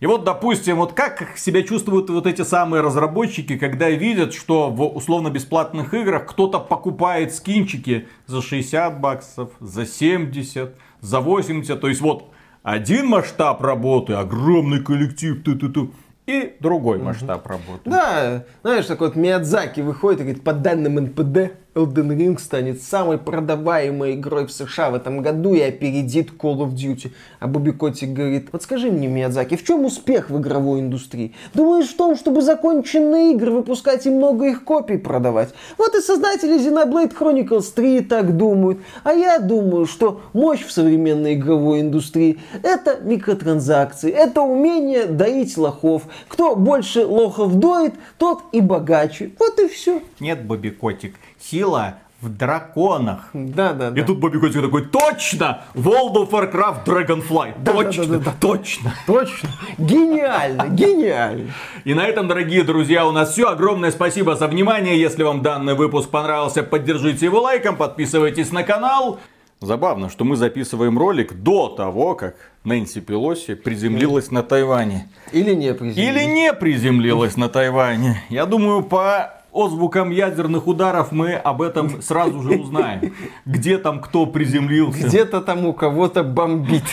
И 0.00 0.06
вот, 0.06 0.24
допустим, 0.24 0.78
вот 0.78 0.94
как 0.94 1.36
себя 1.36 1.62
чувствуют 1.62 2.08
вот 2.08 2.26
эти 2.26 2.40
самые 2.40 2.80
разработчики, 2.80 3.58
когда 3.58 3.90
видят, 3.90 4.32
что 4.32 4.70
в 4.70 4.82
условно-бесплатных 4.96 5.92
играх 5.92 6.26
кто-то 6.26 6.58
покупает 6.58 7.34
скинчики 7.34 8.08
за 8.26 8.40
60 8.40 8.98
баксов, 8.98 9.50
за 9.60 9.84
70, 9.84 10.74
за 11.00 11.20
80. 11.20 11.78
То 11.78 11.88
есть 11.88 12.00
вот 12.00 12.30
один 12.62 13.08
масштаб 13.08 13.62
работы, 13.62 14.14
огромный 14.14 14.82
коллектив, 14.82 15.42
ту-ту-ту, 15.42 15.92
и 16.26 16.56
другой 16.60 16.98
масштаб 16.98 17.46
работы. 17.46 17.90
Да, 17.90 18.44
знаешь, 18.62 18.86
такой 18.86 19.08
вот 19.08 19.16
Миядзаки 19.16 19.80
выходит 19.80 20.20
и 20.20 20.22
говорит, 20.24 20.44
по 20.44 20.54
данным 20.54 20.94
НПД, 20.94 21.52
Elden 21.74 22.16
Ring 22.16 22.38
станет 22.40 22.82
самой 22.82 23.16
продаваемой 23.16 24.14
игрой 24.14 24.46
в 24.46 24.52
США 24.52 24.90
в 24.90 24.94
этом 24.96 25.22
году 25.22 25.54
и 25.54 25.60
опередит 25.60 26.30
Call 26.36 26.58
of 26.58 26.74
Duty. 26.74 27.12
А 27.38 27.46
Бобби 27.46 27.70
Котик 27.70 28.12
говорит, 28.12 28.48
скажи 28.60 28.90
мне, 28.90 29.06
Миядзаки, 29.06 29.56
в 29.56 29.64
чем 29.64 29.84
успех 29.84 30.30
в 30.30 30.40
игровой 30.40 30.80
индустрии? 30.80 31.32
Думаешь 31.54 31.88
в 31.88 31.96
том, 31.96 32.16
чтобы 32.16 32.42
законченные 32.42 33.32
игры 33.34 33.52
выпускать 33.52 34.04
и 34.06 34.10
много 34.10 34.46
их 34.46 34.64
копий 34.64 34.98
продавать? 34.98 35.54
Вот 35.78 35.94
и 35.94 36.00
создатели 36.00 36.58
Xenoblade 36.58 37.16
Chronicles 37.16 37.72
3 37.72 38.00
так 38.00 38.36
думают. 38.36 38.80
А 39.04 39.12
я 39.12 39.38
думаю, 39.38 39.86
что 39.86 40.22
мощь 40.32 40.64
в 40.64 40.72
современной 40.72 41.34
игровой 41.34 41.82
индустрии 41.82 42.40
это 42.64 42.98
микротранзакции, 43.00 44.10
это 44.10 44.42
умение 44.42 45.06
доить 45.06 45.56
лохов. 45.56 46.02
Кто 46.28 46.56
больше 46.56 47.06
лохов 47.06 47.54
доит, 47.54 47.94
тот 48.18 48.42
и 48.50 48.60
богаче. 48.60 49.30
Вот 49.38 49.60
и 49.60 49.68
все. 49.68 50.02
Нет, 50.18 50.44
Бобби 50.44 50.70
Котик, 50.70 51.14
сила 51.40 51.96
в 52.20 52.28
драконах. 52.28 53.30
Да, 53.32 53.72
да, 53.72 53.88
И 53.88 54.00
да. 54.00 54.02
тут 54.04 54.18
Бобби 54.18 54.38
Котик 54.38 54.60
такой, 54.60 54.84
точно! 54.84 55.62
World 55.74 56.14
of 56.16 56.30
Warcraft 56.30 56.84
Dragonfly, 56.84 57.54
да, 57.58 57.72
точно, 57.72 58.04
да, 58.06 58.18
да, 58.18 58.24
да. 58.24 58.34
точно. 58.38 58.92
Точно. 59.06 59.48
Гениально, 59.78 60.68
гениально. 60.68 61.52
И 61.84 61.94
на 61.94 62.04
этом, 62.06 62.28
дорогие 62.28 62.62
друзья, 62.62 63.06
у 63.06 63.12
нас 63.12 63.32
все. 63.32 63.48
Огромное 63.48 63.90
спасибо 63.90 64.36
за 64.36 64.48
внимание. 64.48 65.00
Если 65.00 65.22
вам 65.22 65.40
данный 65.40 65.74
выпуск 65.74 66.10
понравился, 66.10 66.62
поддержите 66.62 67.24
его 67.24 67.40
лайком, 67.40 67.76
подписывайтесь 67.76 68.52
на 68.52 68.64
канал. 68.64 69.18
Забавно, 69.62 70.08
что 70.08 70.24
мы 70.24 70.36
записываем 70.36 70.98
ролик 70.98 71.34
до 71.34 71.68
того, 71.68 72.14
как 72.14 72.36
Нэнси 72.64 73.00
Пелоси 73.00 73.54
приземлилась 73.54 74.30
на 74.30 74.42
Тайване. 74.42 75.08
Или 75.32 75.54
не, 75.54 75.74
президент. 75.74 76.16
Или 76.16 76.24
не 76.24 76.52
приземлилась 76.54 77.36
на 77.36 77.50
Тайване. 77.50 78.22
Я 78.30 78.46
думаю, 78.46 78.82
по 78.82 79.39
отзвукам 79.52 80.10
ядерных 80.10 80.66
ударов 80.66 81.12
мы 81.12 81.34
об 81.34 81.62
этом 81.62 82.02
сразу 82.02 82.42
же 82.42 82.58
узнаем. 82.58 83.12
Где 83.46 83.78
там 83.78 84.00
кто 84.00 84.26
приземлился. 84.26 85.06
Где-то 85.06 85.40
там 85.40 85.66
у 85.66 85.72
кого-то 85.72 86.22
бомбит. 86.22 86.84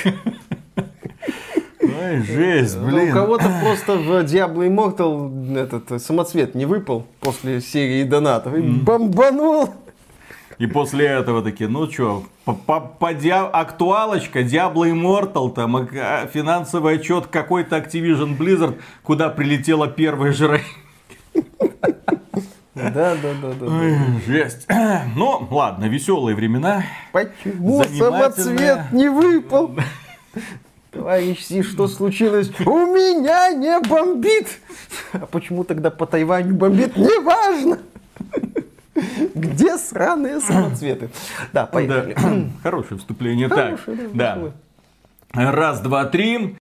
Ой, 1.81 2.21
жесть, 2.23 2.77
Ну, 2.79 3.03
У 3.03 3.11
кого-то 3.11 3.51
просто 3.61 3.95
в 3.97 4.09
Diablo 4.23 4.67
Immortal 4.67 5.57
этот 5.57 5.91
э, 5.91 5.99
самоцвет 5.99 6.53
не 6.55 6.65
выпал 6.65 7.05
после 7.21 7.61
серии 7.61 8.03
донатов. 8.03 8.55
И 8.55 8.61
бомбанул. 8.61 9.69
И 10.57 10.65
после 10.65 11.05
этого 11.05 11.43
такие, 11.43 11.69
ну 11.69 11.87
чё, 11.87 12.23
по, 12.43 12.53
по, 12.53 12.79
по 12.79 13.13
диа- 13.13 13.47
актуалочка, 13.49 14.41
Diablo 14.41 14.89
Immortal, 14.91 15.53
там 15.53 15.75
а, 15.75 16.27
финансовый 16.33 16.95
отчет 16.95 17.27
какой-то 17.27 17.77
Activision 17.77 18.35
Blizzard, 18.37 18.79
куда 19.03 19.29
прилетела 19.29 19.87
первая 19.87 20.33
жира. 20.33 20.59
Да, 22.77 23.15
да, 23.15 23.33
да, 23.41 23.53
да. 23.59 23.65
да. 23.65 23.97
Жесть. 24.25 24.67
Ну, 25.15 25.47
ладно, 25.49 25.85
веселые 25.85 26.35
времена. 26.35 26.83
Почему 27.11 27.83
Занимательная. 27.83 28.29
самоцвет 28.29 28.91
не 28.91 29.09
выпал? 29.09 29.75
Товарищ 30.91 31.43
Си, 31.43 31.63
что 31.63 31.87
случилось? 31.87 32.51
У 32.65 32.77
меня 32.87 33.49
не 33.49 33.79
бомбит. 33.87 34.59
А 35.13 35.25
почему 35.25 35.63
тогда 35.63 35.89
по 35.91 36.05
Тайваню 36.05 36.55
бомбит? 36.55 36.95
Неважно. 36.95 37.79
Где 39.35 39.77
сраные 39.77 40.39
самоцветы? 40.39 41.09
Да, 41.53 41.65
поехали. 41.65 42.13
Да. 42.13 42.49
Хорошее 42.63 42.99
вступление. 42.99 43.47
Так, 43.49 43.79
Хорошее, 43.79 44.09
да. 44.13 44.33
веселое. 44.35 44.53
Раз, 45.33 45.81
два, 45.81 46.05
три. 46.05 46.55